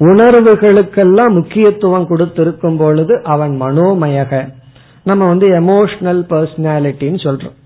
உணர்வுகளுக்கெல்லாம் 0.00 1.30
முக்கியத்துவம் 1.30 2.06
கொடுத்திருக்கும் 2.06 2.76
பொழுது 2.76 3.22
அவன் 3.24 3.62
மனோமயக. 3.62 4.52
நம்ம 5.04 5.26
வந்து 5.26 5.48
எமோஷனல் 5.48 6.22
பர்சனாலிட்டின்னு 6.30 7.20
சொல்றோம். 7.26 7.56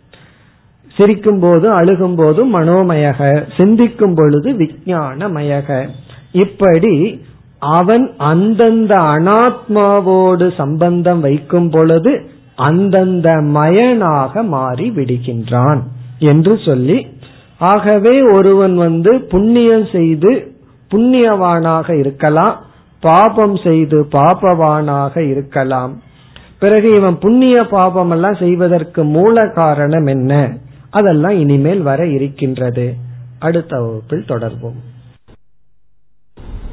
சிரிக்கும் 0.97 1.41
போது 1.41 1.81
அழுகும் 1.81 2.17
போது 2.17 2.61
மனோமயக 2.61 3.43
சிந்திக்கும் 3.57 4.15
பொழுது 4.15 4.53
விஜயானமயக 4.53 5.89
இப்படி 6.33 7.23
அவன் 7.59 8.15
அந்தந்த 8.17 8.97
அனாத்மாவோடு 8.97 10.55
சம்பந்தம் 10.57 11.21
வைக்கும் 11.21 11.71
பொழுது 11.71 12.31
அந்தந்த 12.57 13.29
மயனாக 13.35 14.45
மாறி 14.45 14.91
விடுகின்றான் 14.91 15.79
என்று 16.19 16.59
சொல்லி 16.59 17.07
ஆகவே 17.59 18.23
ஒருவன் 18.23 18.77
வந்து 18.77 19.21
புண்ணியம் 19.21 19.87
செய்து 19.93 20.53
புண்ணியவானாக 20.95 21.99
இருக்கலாம் 21.99 22.67
பாபம் 23.01 23.57
செய்து 23.57 24.09
பாபவானாக 24.13 25.29
இருக்கலாம். 25.29 26.03
பிறகு 26.59 26.95
இவன் 26.97 27.19
புண்ணிய 27.19 27.67
பாபம் 27.67 28.11
எல்லாம் 28.11 28.35
செய்வதற்கு 28.35 29.05
மூல 29.05 29.49
காரணம் 29.49 30.07
என்ன? 30.07 30.53
அதெல்லாம் 30.91 31.33
இனிமேல் 31.33 31.83
வர 31.83 32.07
இருக்கின்றது. 32.07 32.95
அடுத்த 33.39 33.81
வகுப்பில் 33.81 34.25
தொடர்போம் 34.29 34.79